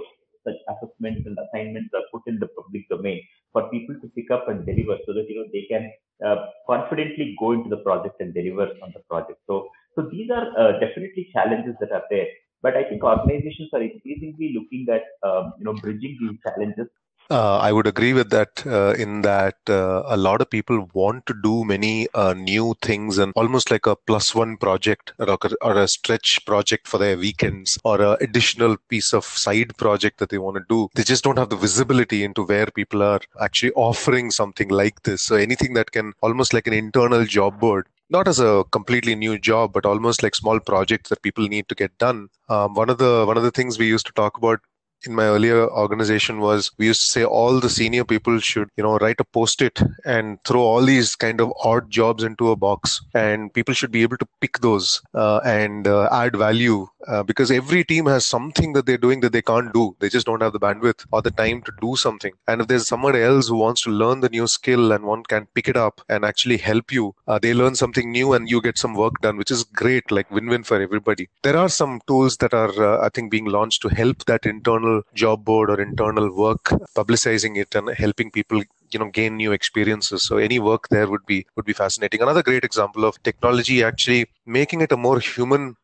such 0.46 0.60
assessments 0.72 1.22
and 1.26 1.36
assignments 1.44 1.90
are 1.98 2.06
put 2.12 2.22
in 2.26 2.38
the 2.42 2.48
public 2.58 2.88
domain 2.88 3.20
for 3.52 3.68
people 3.74 3.94
to 4.02 4.08
pick 4.16 4.30
up 4.36 4.48
and 4.48 4.66
deliver 4.66 4.96
so 5.06 5.12
that 5.16 5.26
you 5.28 5.36
know 5.38 5.46
they 5.52 5.66
can 5.72 5.84
uh, 6.26 6.38
confidently 6.66 7.36
go 7.38 7.52
into 7.52 7.68
the 7.74 7.82
project 7.88 8.16
and 8.20 8.34
deliver 8.34 8.66
on 8.82 8.92
the 8.96 9.02
project. 9.10 9.38
So 9.46 9.68
so 9.94 10.08
these 10.10 10.30
are 10.30 10.46
uh, 10.58 10.72
definitely 10.84 11.28
challenges 11.32 11.76
that 11.80 11.92
are 11.92 12.06
there. 12.10 12.30
But 12.64 12.76
i 12.80 12.84
think 12.88 13.02
organizations 13.12 13.70
are 13.76 13.82
increasingly 13.82 14.48
looking 14.56 14.86
at 14.96 15.04
um, 15.28 15.52
you 15.58 15.64
know 15.66 15.74
bridging 15.84 16.16
these 16.20 16.38
challenges 16.46 16.88
uh, 17.30 17.58
I 17.58 17.72
would 17.72 17.86
agree 17.86 18.12
with 18.12 18.30
that 18.30 18.64
uh, 18.66 18.94
in 18.98 19.22
that 19.22 19.56
uh, 19.68 20.02
a 20.06 20.16
lot 20.16 20.40
of 20.40 20.50
people 20.50 20.88
want 20.92 21.26
to 21.26 21.34
do 21.42 21.64
many 21.64 22.08
uh, 22.14 22.34
new 22.34 22.74
things 22.82 23.18
and 23.18 23.32
almost 23.36 23.70
like 23.70 23.86
a 23.86 23.96
plus 23.96 24.34
one 24.34 24.56
project 24.56 25.12
or 25.18 25.30
a, 25.30 25.38
or 25.62 25.78
a 25.78 25.88
stretch 25.88 26.40
project 26.46 26.86
for 26.86 26.98
their 26.98 27.16
weekends 27.16 27.78
or 27.84 28.00
an 28.00 28.16
additional 28.20 28.76
piece 28.88 29.12
of 29.12 29.24
side 29.24 29.76
project 29.76 30.18
that 30.18 30.28
they 30.28 30.38
want 30.38 30.56
to 30.56 30.64
do. 30.68 30.88
They 30.94 31.04
just 31.04 31.24
don't 31.24 31.38
have 31.38 31.50
the 31.50 31.56
visibility 31.56 32.24
into 32.24 32.44
where 32.44 32.66
people 32.66 33.02
are 33.02 33.20
actually 33.40 33.72
offering 33.72 34.30
something 34.30 34.68
like 34.68 35.02
this. 35.02 35.22
So 35.22 35.36
anything 35.36 35.74
that 35.74 35.92
can 35.92 36.12
almost 36.20 36.52
like 36.52 36.66
an 36.66 36.74
internal 36.74 37.24
job 37.24 37.58
board 37.58 37.86
not 38.10 38.28
as 38.28 38.38
a 38.38 38.62
completely 38.72 39.14
new 39.14 39.38
job, 39.38 39.72
but 39.72 39.86
almost 39.86 40.22
like 40.22 40.34
small 40.34 40.60
projects 40.60 41.08
that 41.08 41.22
people 41.22 41.48
need 41.48 41.66
to 41.68 41.74
get 41.74 41.96
done. 41.96 42.28
Um, 42.50 42.74
one 42.74 42.90
of 42.90 42.98
the 42.98 43.24
one 43.26 43.38
of 43.38 43.42
the 43.42 43.50
things 43.50 43.78
we 43.78 43.88
used 43.88 44.04
to 44.06 44.12
talk 44.12 44.36
about 44.36 44.60
in 45.06 45.14
my 45.14 45.24
earlier 45.24 45.68
organization 45.70 46.40
was 46.40 46.70
we 46.78 46.86
used 46.86 47.02
to 47.02 47.08
say 47.08 47.24
all 47.24 47.60
the 47.60 47.70
senior 47.70 48.04
people 48.04 48.38
should 48.38 48.68
you 48.76 48.82
know 48.82 48.96
write 48.98 49.20
a 49.20 49.24
post-it 49.24 49.80
and 50.04 50.42
throw 50.44 50.60
all 50.60 50.82
these 50.82 51.14
kind 51.14 51.40
of 51.40 51.52
odd 51.62 51.90
jobs 51.90 52.22
into 52.22 52.50
a 52.50 52.56
box 52.56 53.00
and 53.14 53.52
people 53.54 53.74
should 53.74 53.90
be 53.90 54.02
able 54.02 54.16
to 54.16 54.26
pick 54.40 54.58
those 54.60 55.02
uh, 55.14 55.40
and 55.44 55.86
uh, 55.86 56.08
add 56.12 56.36
value 56.36 56.86
uh, 57.08 57.22
because 57.22 57.50
every 57.50 57.84
team 57.84 58.06
has 58.06 58.26
something 58.26 58.72
that 58.72 58.86
they're 58.86 58.96
doing 58.96 59.20
that 59.20 59.32
they 59.32 59.42
can't 59.42 59.72
do. 59.72 59.96
They 59.98 60.08
just 60.08 60.26
don't 60.26 60.42
have 60.42 60.52
the 60.52 60.60
bandwidth 60.60 61.04
or 61.10 61.22
the 61.22 61.30
time 61.30 61.62
to 61.62 61.72
do 61.80 61.96
something. 61.96 62.32
And 62.46 62.60
if 62.60 62.68
there's 62.68 62.86
someone 62.86 63.16
else 63.16 63.48
who 63.48 63.56
wants 63.56 63.82
to 63.82 63.90
learn 63.90 64.20
the 64.20 64.28
new 64.28 64.46
skill 64.46 64.92
and 64.92 65.04
one 65.04 65.24
can 65.24 65.46
pick 65.54 65.68
it 65.68 65.76
up 65.76 66.00
and 66.08 66.24
actually 66.24 66.58
help 66.58 66.92
you 66.92 67.14
uh, 67.26 67.38
they 67.38 67.54
learn 67.54 67.74
something 67.74 68.10
new 68.10 68.32
and 68.34 68.48
you 68.48 68.60
get 68.60 68.78
some 68.78 68.94
work 68.94 69.20
done 69.20 69.36
which 69.36 69.50
is 69.50 69.64
great 69.64 70.10
like 70.10 70.30
win-win 70.30 70.62
for 70.62 70.80
everybody. 70.80 71.28
There 71.42 71.56
are 71.56 71.68
some 71.68 72.00
tools 72.06 72.36
that 72.38 72.54
are 72.54 72.72
uh, 72.82 73.04
i 73.04 73.08
think 73.08 73.30
being 73.30 73.46
launched 73.46 73.82
to 73.82 73.88
help 73.88 74.24
that 74.26 74.46
internal 74.46 74.91
internal 74.92 75.14
job 75.14 75.44
board 75.44 75.70
or 75.70 75.80
internal 75.80 76.34
work, 76.36 76.64
publicizing 76.96 77.56
it 77.56 77.74
and 77.74 77.90
helping 77.96 78.30
people 78.30 78.62
you 78.92 78.98
know 78.98 79.10
gain 79.10 79.36
new 79.36 79.52
experiences. 79.52 80.24
So 80.24 80.36
any 80.36 80.58
work 80.58 80.88
there 80.90 81.08
would 81.10 81.26
be 81.26 81.46
would 81.56 81.66
be 81.66 81.72
fascinating. 81.72 82.22
Another 82.22 82.42
great 82.42 82.64
example 82.64 83.04
of 83.04 83.22
technology 83.22 83.82
actually 83.82 84.26
making 84.46 84.80
it 84.82 84.92
a 84.92 84.96
more 84.96 85.20
human 85.20 85.76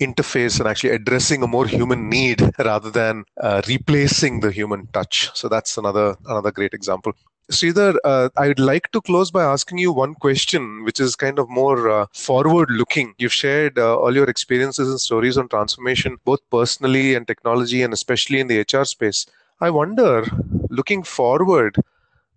interface 0.00 0.58
and 0.60 0.68
actually 0.68 0.90
addressing 0.90 1.42
a 1.42 1.46
more 1.46 1.66
human 1.66 2.08
need 2.10 2.42
rather 2.58 2.90
than 2.90 3.24
uh, 3.40 3.62
replacing 3.68 4.40
the 4.40 4.50
human 4.50 4.86
touch. 4.88 5.30
So 5.34 5.48
that's 5.48 5.78
another 5.78 6.16
another 6.26 6.52
great 6.52 6.74
example 6.74 7.12
Sridhar, 7.52 7.96
uh, 8.04 8.30
I'd 8.38 8.58
like 8.58 8.90
to 8.92 9.02
close 9.02 9.30
by 9.30 9.44
asking 9.44 9.78
you 9.78 9.92
one 9.92 10.14
question, 10.14 10.82
which 10.84 10.98
is 10.98 11.14
kind 11.14 11.38
of 11.38 11.48
more 11.50 11.90
uh, 11.90 12.06
forward 12.14 12.70
looking. 12.70 13.14
You've 13.18 13.34
shared 13.34 13.78
uh, 13.78 13.96
all 13.96 14.14
your 14.14 14.28
experiences 14.28 14.88
and 14.88 14.98
stories 14.98 15.36
on 15.36 15.48
transformation, 15.48 16.16
both 16.24 16.40
personally 16.50 17.14
and 17.14 17.26
technology, 17.26 17.82
and 17.82 17.92
especially 17.92 18.40
in 18.40 18.46
the 18.46 18.60
HR 18.60 18.84
space. 18.84 19.26
I 19.60 19.70
wonder, 19.70 20.26
looking 20.70 21.02
forward, 21.02 21.76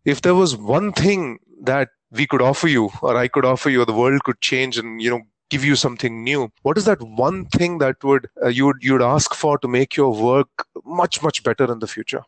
if 0.05 0.21
there 0.21 0.35
was 0.35 0.57
one 0.57 0.91
thing 0.91 1.39
that 1.61 1.89
we 2.11 2.27
could 2.27 2.41
offer 2.41 2.67
you, 2.67 2.89
or 3.01 3.15
I 3.15 3.29
could 3.29 3.45
offer 3.45 3.69
you, 3.69 3.81
or 3.83 3.85
the 3.85 3.93
world 3.93 4.23
could 4.25 4.41
change 4.41 4.77
and, 4.77 5.01
you 5.01 5.09
know, 5.09 5.21
give 5.49 5.63
you 5.63 5.77
something 5.77 6.25
new 6.25 6.51
what 6.63 6.77
is 6.77 6.83
that 6.83 7.01
one 7.01 7.45
thing 7.45 7.77
that 7.77 8.03
would 8.03 8.27
uh, 8.43 8.49
you 8.49 8.65
would 8.65 8.75
you'd 8.81 9.01
ask 9.01 9.33
for 9.33 9.57
to 9.57 9.65
make 9.65 9.95
your 9.95 10.13
work 10.13 10.67
much 10.83 11.23
much 11.23 11.41
better 11.41 11.71
in 11.71 11.79
the 11.79 11.87
future 11.87 12.21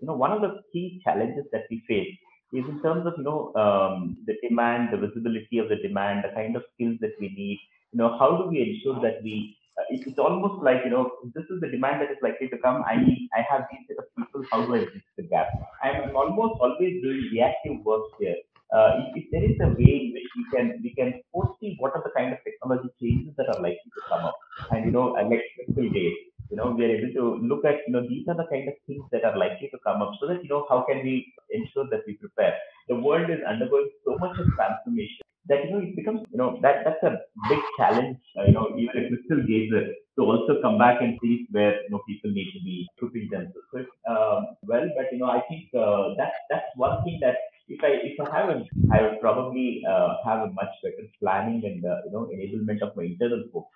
you 0.00 0.06
know, 0.06 0.14
one 0.14 0.32
of 0.32 0.40
the 0.40 0.62
key 0.72 1.00
challenges 1.04 1.44
that 1.52 1.64
we 1.70 1.82
face 1.88 2.16
is 2.52 2.64
in 2.68 2.80
terms 2.82 3.06
of, 3.06 3.14
you 3.16 3.24
know, 3.24 3.52
um, 3.54 4.16
the 4.26 4.34
demand, 4.46 4.90
the 4.92 4.98
visibility 4.98 5.58
of 5.58 5.68
the 5.68 5.76
demand, 5.76 6.24
the 6.24 6.34
kind 6.34 6.56
of 6.56 6.62
skills 6.74 6.96
that 7.00 7.12
we 7.20 7.28
need. 7.28 7.58
You 7.92 7.98
know, 7.98 8.16
how 8.18 8.36
do 8.36 8.48
we 8.48 8.62
ensure 8.62 9.00
that 9.02 9.22
we, 9.22 9.56
uh, 9.78 9.84
it's 9.90 10.18
almost 10.18 10.62
like, 10.62 10.82
you 10.84 10.90
know, 10.90 11.10
this 11.34 11.44
is 11.50 11.60
the 11.60 11.68
demand 11.68 12.02
that 12.02 12.10
is 12.10 12.18
likely 12.22 12.48
to 12.48 12.58
come. 12.58 12.82
I 12.86 12.96
need, 12.96 13.28
I 13.36 13.44
have 13.50 13.66
these 13.70 13.86
set 13.88 13.98
of 13.98 14.06
people. 14.16 14.44
How 14.50 14.64
do 14.64 14.74
I 14.74 14.84
bridge 14.84 15.02
the 15.16 15.24
gap? 15.24 15.48
I'm 15.82 16.14
almost 16.14 16.60
always 16.60 17.02
doing 17.02 17.28
reactive 17.32 17.84
work 17.84 18.02
here. 18.18 18.36
Uh, 18.74 18.98
if, 19.14 19.22
if, 19.22 19.30
there 19.30 19.44
is 19.44 19.56
a 19.60 19.68
way 19.78 19.94
in 20.02 20.12
which 20.12 20.26
we 20.36 20.44
can 20.52 20.80
we 20.82 20.90
can 20.90 21.22
foresee 21.30 21.76
what 21.78 21.94
are 21.94 22.02
the 22.02 22.10
kind 22.16 22.32
of 22.32 22.38
technology 22.42 22.88
changes 23.00 23.32
that 23.36 23.46
are 23.46 23.62
likely 23.62 23.90
to 23.94 24.02
come 24.08 24.24
up, 24.24 24.34
and 24.72 24.84
you 24.84 24.90
know, 24.90 25.14
fiscal 25.56 25.88
day, 25.90 26.12
you 26.50 26.56
know, 26.56 26.74
we 26.76 26.84
are 26.84 26.94
able 26.96 27.12
to 27.14 27.24
look 27.46 27.64
at, 27.64 27.76
you 27.86 27.92
know, 27.92 28.02
these 28.08 28.26
are 28.28 28.36
the 28.36 28.46
kind 28.50 28.68
of 28.68 28.74
things 28.86 29.04
that 29.12 29.24
are 29.24 29.36
likely 29.36 29.68
to 29.70 29.78
come 29.84 30.02
up 30.02 30.12
so 30.20 30.28
that, 30.28 30.42
you 30.42 30.48
know, 30.48 30.66
how 30.68 30.84
can 30.88 31.02
we 31.04 31.32
ensure 31.50 31.86
that 31.90 32.02
we 32.06 32.14
prepare? 32.14 32.54
The 32.88 32.96
world 32.96 33.30
is 33.30 33.40
undergoing 33.48 33.90
so 34.04 34.16
much 34.18 34.38
of 34.38 34.46
transformation 34.54 35.26
that, 35.48 35.64
you 35.64 35.70
know, 35.70 35.78
it 35.78 35.96
becomes, 35.96 36.22
you 36.30 36.38
know, 36.38 36.58
that 36.62 36.84
that's 36.84 37.02
a 37.02 37.18
big 37.48 37.58
challenge, 37.78 38.18
uh, 38.38 38.44
you 38.46 38.52
know, 38.52 38.70
even 38.76 38.94
a 38.94 39.08
crystal 39.08 39.42
gazer 39.46 39.94
to 40.18 40.22
also 40.22 40.60
come 40.62 40.78
back 40.78 41.00
and 41.00 41.18
see 41.22 41.46
where, 41.50 41.82
you 41.82 41.90
know, 41.90 42.00
people 42.08 42.30
need 42.30 42.50
to 42.52 42.60
be 42.64 42.86
equipping 42.96 43.28
themselves. 43.30 43.66
So, 43.72 43.78
um, 44.10 44.56
well, 44.62 44.86
but, 44.96 45.06
you 45.12 45.18
know, 45.18 45.30
I 45.30 45.42
think 45.48 45.70
uh, 45.74 46.14
that's, 46.18 46.34
that's 46.50 46.66
one 46.76 47.02
thing 47.04 47.18
that 47.22 47.36
if 47.68 47.82
I 47.82 47.98
if 48.06 48.14
I 48.20 48.26
have 48.36 48.48
a, 48.48 48.62
I 48.92 49.02
would 49.02 49.20
probably 49.20 49.82
uh, 49.88 50.14
have 50.24 50.40
a 50.46 50.52
much 50.52 50.70
better 50.82 51.02
planning 51.20 51.62
and 51.64 51.84
uh, 51.84 51.98
you 52.06 52.12
know 52.12 52.30
enablement 52.32 52.82
of 52.82 52.96
my 52.96 53.04
internal 53.04 53.42
folks, 53.52 53.74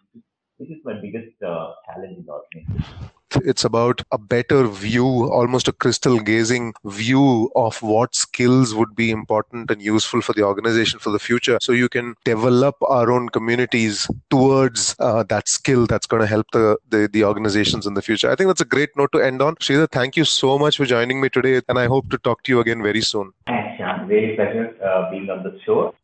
this 0.60 0.68
is 0.68 0.84
my 0.84 0.92
biggest 1.00 1.42
uh, 1.42 1.72
challenge 1.86 2.18
in 2.18 2.26
the 2.26 2.32
organization. 2.32 3.10
It's 3.44 3.64
about 3.64 4.02
a 4.12 4.18
better 4.18 4.66
view, 4.66 5.06
almost 5.32 5.68
a 5.68 5.72
crystal 5.72 6.18
gazing 6.18 6.74
view 6.84 7.50
of 7.54 7.80
what 7.80 8.14
skills 8.14 8.74
would 8.74 8.94
be 8.94 9.10
important 9.10 9.70
and 9.70 9.80
useful 9.80 10.20
for 10.20 10.32
the 10.32 10.42
organization 10.42 10.98
for 10.98 11.10
the 11.10 11.18
future. 11.18 11.58
So 11.62 11.72
you 11.72 11.88
can 11.88 12.16
develop 12.24 12.74
our 12.82 13.10
own 13.10 13.28
communities 13.28 14.08
towards 14.30 14.96
uh, 14.98 15.22
that 15.24 15.48
skill 15.48 15.86
that's 15.86 16.06
going 16.06 16.20
to 16.20 16.26
help 16.26 16.46
the, 16.52 16.76
the, 16.90 17.08
the 17.10 17.24
organizations 17.24 17.86
in 17.86 17.94
the 17.94 18.02
future. 18.02 18.30
I 18.30 18.34
think 18.34 18.48
that's 18.48 18.60
a 18.60 18.66
great 18.66 18.90
note 18.96 19.12
to 19.12 19.20
end 19.20 19.40
on. 19.40 19.54
Sridhar, 19.56 19.90
thank 19.90 20.16
you 20.16 20.24
so 20.24 20.58
much 20.58 20.76
for 20.76 20.84
joining 20.84 21.20
me 21.20 21.28
today, 21.30 21.62
and 21.68 21.78
I 21.78 21.86
hope 21.86 22.10
to 22.10 22.18
talk 22.18 22.42
to 22.42 22.52
you 22.52 22.60
again 22.60 22.82
very 22.82 23.00
soon. 23.00 23.32
Thanks, 23.46 23.80
Shyam. 23.80 24.08
Very 24.08 24.34
pleasure 24.34 24.74
uh, 24.84 25.10
being 25.10 25.30
on 25.30 25.44
the 25.44 25.58
show. 25.64 25.94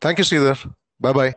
Thank 0.00 0.18
you, 0.18 0.24
Sridhar. 0.24 0.70
Bye 1.00 1.12
bye. 1.12 1.34